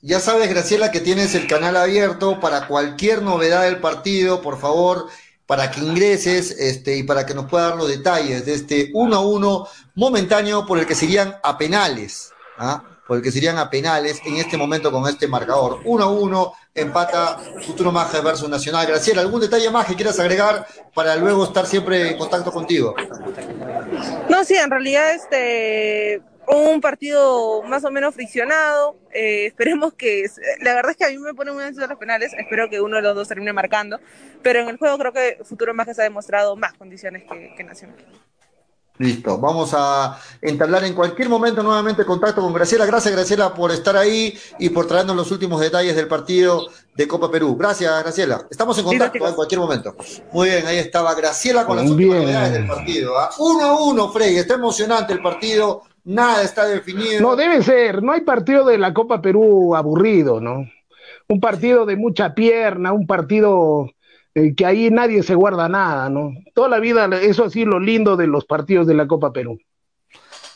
[0.00, 5.06] Ya sabes, Graciela, que tienes el canal abierto para cualquier novedad del partido, por favor,
[5.44, 9.16] para que ingreses este, y para que nos pueda dar los detalles de este 1
[9.16, 12.32] a 1 momentáneo por el que serían a penales.
[12.58, 12.84] ¿ah?
[13.08, 15.80] Porque serían a penales en este momento con este marcador.
[15.84, 18.86] 1 a 1, empata Futuro Majes versus Nacional.
[18.86, 22.94] Graciela, ¿algún detalle más que quieras agregar para luego estar siempre en contacto contigo?
[24.28, 28.98] No, sí, en realidad este un partido más o menos friccionado.
[29.12, 30.26] Eh, esperemos que.
[30.60, 32.34] La verdad es que a mí me ponen muy ansioso los penales.
[32.34, 34.00] Espero que uno de los dos termine marcando.
[34.42, 37.96] Pero en el juego creo que Futuro Majes ha demostrado más condiciones que, que Nacional.
[38.98, 42.84] Listo, vamos a entablar en cualquier momento nuevamente contacto con Graciela.
[42.84, 46.66] Gracias Graciela por estar ahí y por traernos los últimos detalles del partido
[46.96, 47.56] de Copa Perú.
[47.56, 48.46] Gracias Graciela.
[48.50, 49.94] Estamos en contacto en cualquier momento.
[50.32, 53.16] Muy bien, ahí estaba Graciela con las últimas novedades del partido.
[53.16, 53.30] ¿ah?
[53.38, 54.36] Uno a uno, Frey.
[54.36, 55.82] Está emocionante el partido.
[56.04, 57.20] Nada está definido.
[57.20, 58.02] No, debe ser.
[58.02, 60.68] No hay partido de la Copa Perú aburrido, ¿no?
[61.28, 63.90] Un partido de mucha pierna, un partido
[64.38, 66.32] eh, que ahí nadie se guarda nada, ¿no?
[66.54, 69.58] Toda la vida, eso así lo lindo de los partidos de la Copa Perú.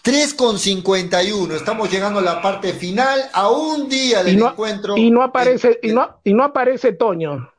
[0.02, 4.96] 3 con 51, estamos llegando a la parte final, a un día del encuentro.
[4.96, 7.50] Y no aparece, y, no, y no aparece Toño.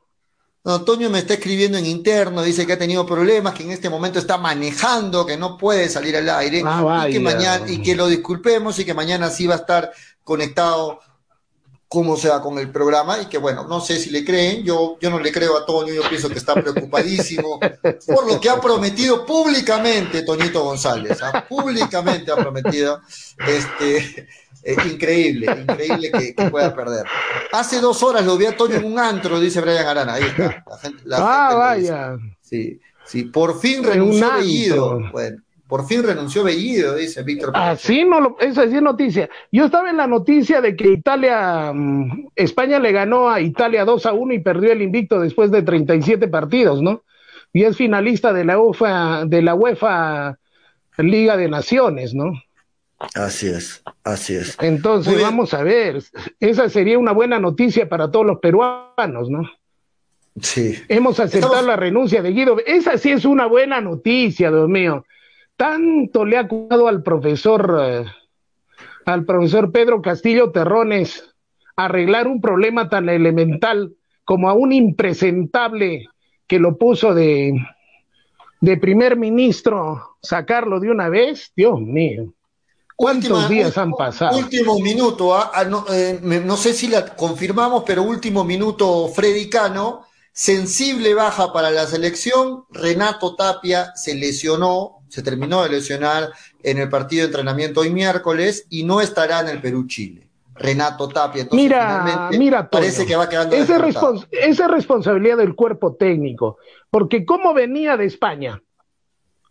[0.65, 3.89] No, Toño me está escribiendo en interno, dice que ha tenido problemas, que en este
[3.89, 7.95] momento está manejando, que no puede salir al aire, ah, y, que mañana, y que
[7.95, 9.91] lo disculpemos y que mañana sí va a estar
[10.23, 10.99] conectado
[11.93, 14.97] cómo se va con el programa y que bueno, no sé si le creen, yo,
[14.99, 17.59] yo no le creo a Toño, yo pienso que está preocupadísimo
[18.07, 21.45] por lo que ha prometido públicamente Toñito González, ¿ah?
[21.47, 22.99] públicamente ha prometido,
[23.47, 24.27] este,
[24.63, 27.05] eh, increíble, increíble que, pueda perder.
[27.51, 30.65] Hace dos horas lo vi a Toño en un antro, dice Brian Arana, ahí está.
[31.11, 32.17] ah, vaya.
[32.41, 32.81] Sí.
[33.05, 34.99] Sí, por fin renunció.
[35.11, 35.43] Bueno,
[35.73, 37.51] por fin renunció Bellido, dice Víctor.
[37.55, 39.27] Así no lo, esa es noticia.
[39.51, 44.05] Yo estaba en la noticia de que Italia, mm, España le ganó a Italia 2
[44.05, 47.01] a 1 y perdió el invicto después de 37 partidos, ¿no?
[47.53, 50.37] Y es finalista de la UEFA, de la UEFA
[50.99, 52.33] Liga de Naciones, ¿no?
[53.15, 54.55] Así es, así es.
[54.61, 56.03] Entonces, vamos a ver,
[56.39, 59.49] esa sería una buena noticia para todos los peruanos, ¿no?
[60.39, 60.75] Sí.
[60.87, 62.57] Hemos aceptado la renuncia de Guido.
[62.63, 65.03] Esa sí es una buena noticia, Dios mío.
[65.63, 68.05] Tanto le ha cuidado al profesor, eh,
[69.05, 71.23] al profesor Pedro Castillo Terrones
[71.77, 73.95] arreglar un problema tan elemental
[74.25, 76.09] como a un impresentable
[76.47, 77.53] que lo puso de,
[78.59, 82.33] de primer ministro, sacarlo de una vez, Dios mío.
[82.97, 84.37] ¿Cuántos días han pasado?
[84.37, 85.49] Último minuto, ¿ah?
[85.53, 91.53] Ah, no, eh, no, sé si la confirmamos, pero último minuto, Freddy Cano, sensible baja
[91.53, 96.31] para la selección, Renato Tapia se lesionó, se terminó de lesionar
[96.63, 100.27] en el partido de entrenamiento hoy miércoles y no estará en el Perú-Chile.
[100.55, 101.43] Renato Tapia.
[101.43, 103.55] Entonces, mira, mira, parece que va quedando.
[103.55, 103.77] Esa,
[104.31, 106.57] esa es responsabilidad del cuerpo técnico,
[106.89, 108.59] porque como venía de España,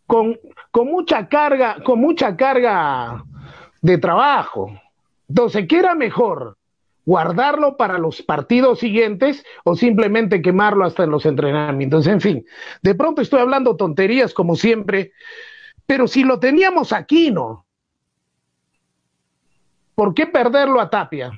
[0.05, 0.37] con,
[0.73, 3.23] con mucha carga, con mucha carga
[3.83, 4.73] de trabajo.
[5.29, 6.57] Entonces, ¿qué era mejor?
[7.05, 12.09] ¿Guardarlo para los partidos siguientes o simplemente quemarlo hasta en los entrenamientos?
[12.09, 12.45] En fin,
[12.83, 15.13] de pronto estoy hablando tonterías como siempre,
[15.93, 17.67] pero si lo teníamos aquí, ¿no?
[19.95, 21.31] ¿Por qué perderlo a Tapia?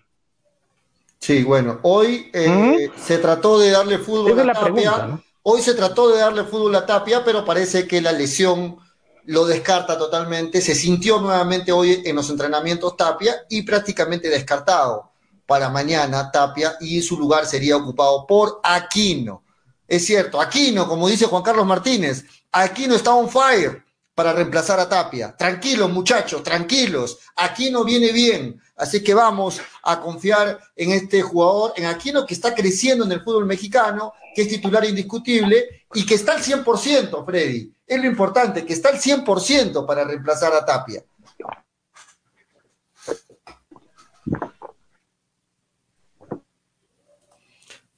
[1.19, 2.97] Sí, bueno, hoy eh, ¿Mm?
[2.97, 5.21] se trató de darle fútbol a Tapia.
[5.43, 8.79] Hoy se trató de darle fútbol a Tapia, pero parece que la lesión
[9.25, 15.11] lo descarta totalmente, se sintió nuevamente hoy en los entrenamientos Tapia y prácticamente descartado
[15.47, 19.43] para mañana Tapia y su lugar sería ocupado por Aquino.
[19.89, 23.84] Es cierto, Aquino, como dice Juan Carlos Martínez, Aquino está on fire
[24.15, 25.35] para reemplazar a Tapia.
[25.37, 31.87] Tranquilos muchachos, tranquilos, Aquino viene bien, así que vamos a confiar en este jugador, en
[31.87, 36.33] Aquino que está creciendo en el fútbol mexicano, que es titular indiscutible y que está
[36.33, 41.05] al 100%, Freddy es lo importante, que está al 100% para reemplazar a Tapia.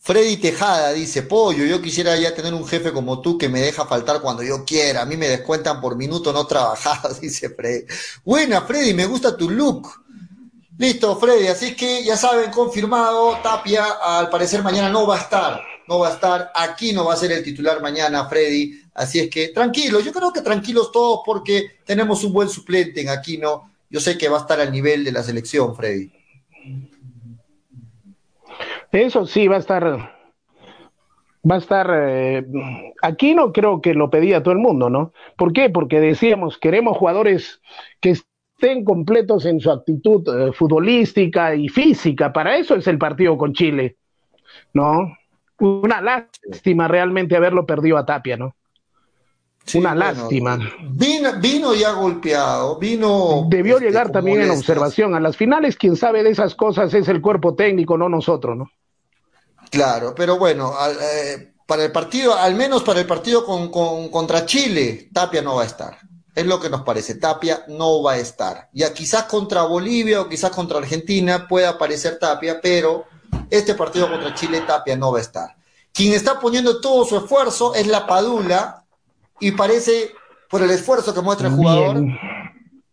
[0.07, 3.87] Freddy Tejada dice, pollo, yo quisiera ya tener un jefe como tú que me deja
[3.87, 5.03] faltar cuando yo quiera.
[5.03, 7.87] A mí me descuentan por minuto no trabajado, dice Freddy.
[8.25, 9.89] Buena, Freddy, me gusta tu look.
[10.79, 15.61] Listo, Freddy, así que ya saben, confirmado, Tapia al parecer mañana no va a estar,
[15.89, 19.29] no va a estar, aquí no va a ser el titular mañana, Freddy, así es
[19.29, 23.99] que tranquilos, yo creo que tranquilos todos porque tenemos un buen suplente en Aquino, yo
[23.99, 26.13] sé que va a estar al nivel de la selección, Freddy.
[28.97, 29.85] Eso sí, va a estar,
[31.49, 32.47] va a estar, eh,
[33.03, 35.13] Aquino creo que lo pedía todo el mundo, ¿no?
[35.37, 35.69] ¿Por qué?
[35.69, 37.61] Porque decíamos, queremos jugadores
[38.01, 42.33] que estén completos en su actitud eh, futbolística y física.
[42.33, 43.97] Para eso es el partido con Chile,
[44.73, 45.15] ¿no?
[45.59, 48.57] Una lástima realmente haberlo perdido a Tapia, ¿no?
[49.75, 50.59] Una lástima.
[50.93, 53.47] Vino, vino, ya golpeado, vino.
[53.51, 55.15] Debió este, llegar también en observación.
[55.15, 58.71] A las finales, quien sabe de esas cosas es el cuerpo técnico, no nosotros, ¿no?
[59.71, 63.71] Claro, pero bueno, eh, para el partido, al menos para el partido con,
[64.11, 65.99] contra Chile, Tapia no va a estar.
[66.35, 67.15] Es lo que nos parece.
[67.15, 68.69] Tapia no va a estar.
[68.73, 73.05] Ya quizás contra Bolivia o quizás contra Argentina pueda aparecer Tapia, pero
[73.51, 75.57] este partido contra Chile Tapia no va a estar.
[75.93, 78.85] Quien está poniendo todo su esfuerzo es la Padula
[79.41, 80.13] y parece,
[80.51, 82.03] por el esfuerzo que muestra el jugador,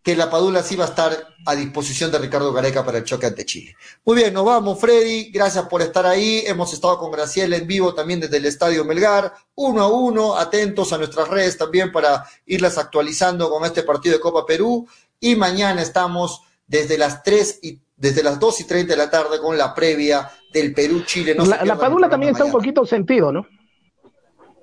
[0.04, 3.24] que la Padula sí va a estar a disposición de Ricardo Gareca para el choque
[3.24, 3.74] ante Chile.
[4.04, 5.30] Muy bien, nos vamos, Freddy.
[5.30, 6.44] Gracias por estar ahí.
[6.46, 10.92] Hemos estado con Graciela en vivo también desde el Estadio Melgar, uno a uno, atentos
[10.92, 14.86] a nuestras redes también para irlas actualizando con este partido de Copa Perú.
[15.18, 19.38] Y mañana estamos desde las 3 y desde las 2 y 30 de la tarde
[19.40, 21.34] con la previa del Perú-Chile.
[21.34, 23.46] la, Padula también está un poquito sentido, ¿no?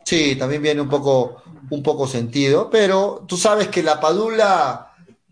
[0.05, 1.41] Sí, también viene un poco,
[1.71, 4.90] un poco sentido, pero tú sabes que la Padula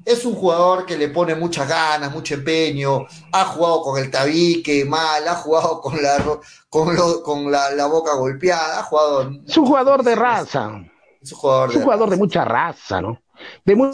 [0.10, 4.84] es un jugador que le pone muchas ganas, mucho empeño, ha jugado con el tabique
[4.84, 9.31] mal, ha jugado con la, con, con la, boca golpeada, ha jugado...
[9.48, 10.81] Es un jugador de raza.
[11.22, 13.22] Es un jugador, de, jugador de mucha raza, ¿no?
[13.64, 13.91] De muy...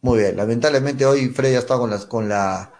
[0.00, 2.72] muy bien, lamentablemente hoy Freddy ha estado con, las, con, la,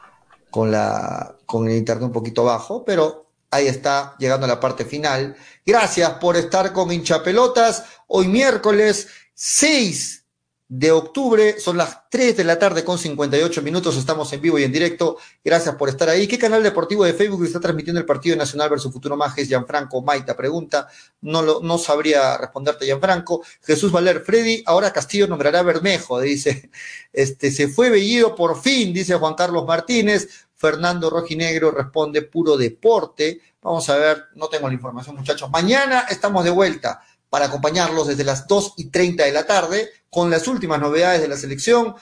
[0.50, 4.84] con, la, con el internet un poquito bajo, pero ahí está llegando a la parte
[4.84, 5.36] final.
[5.64, 7.84] Gracias por estar con hinchapelotas.
[8.08, 10.24] Hoy miércoles 6
[10.68, 11.60] de octubre.
[11.60, 13.96] Son las 3 de la tarde con 58 minutos.
[13.98, 15.18] Estamos en vivo y en directo.
[15.44, 16.26] Gracias por estar ahí.
[16.26, 19.46] ¿Qué canal deportivo de Facebook está transmitiendo el partido nacional versus Futuro Majes?
[19.46, 20.88] Gianfranco Maita pregunta.
[21.20, 23.44] No, lo, no sabría responderte, Gianfranco.
[23.62, 26.70] Jesús Valer, Freddy, ahora Castillo nombrará Bermejo, dice.
[27.12, 30.28] Este, se fue Bellido por fin, dice Juan Carlos Martínez.
[30.54, 33.40] Fernando Rojinegro responde puro deporte.
[33.62, 35.50] Vamos a ver, no tengo la información, muchachos.
[35.50, 40.30] Mañana estamos de vuelta para acompañarlos desde las 2 y 30 de la tarde con
[40.30, 41.94] las últimas novedades de la selección,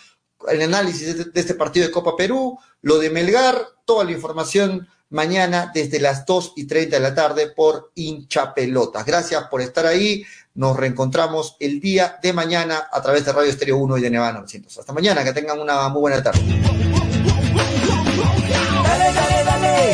[0.48, 5.70] el análisis de este partido de Copa Perú, lo de Melgar, toda la información mañana
[5.72, 9.06] desde las 2 y 30 de la tarde por hincha pelotas.
[9.06, 10.24] Gracias por estar ahí.
[10.54, 14.32] Nos reencontramos el día de mañana a través de Radio Estéreo 1 y de Nevada
[14.32, 14.78] 900.
[14.78, 16.40] Hasta mañana, que tengan una muy buena tarde.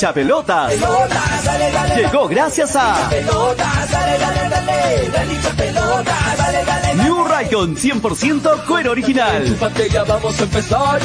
[0.00, 0.72] Hincha pelotas.
[1.94, 3.10] Llegó gracias a
[6.96, 9.58] New Raycon 100% cuero original.
[9.92, 11.00] ya vamos a empezar.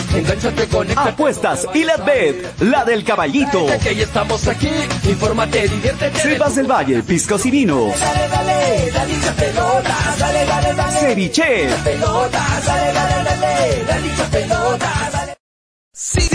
[0.96, 3.68] Apuestas y la bet, la del caballito.
[3.70, 4.72] Estamos aquí.
[5.04, 6.18] Infórmate, diviértete.
[6.18, 7.92] Cepas del Valle, piscos y vinos.
[11.02, 11.68] Ceviche.
[11.84, 14.48] Pelota, dale, dale, dale, dale
[15.12, 16.35] dale.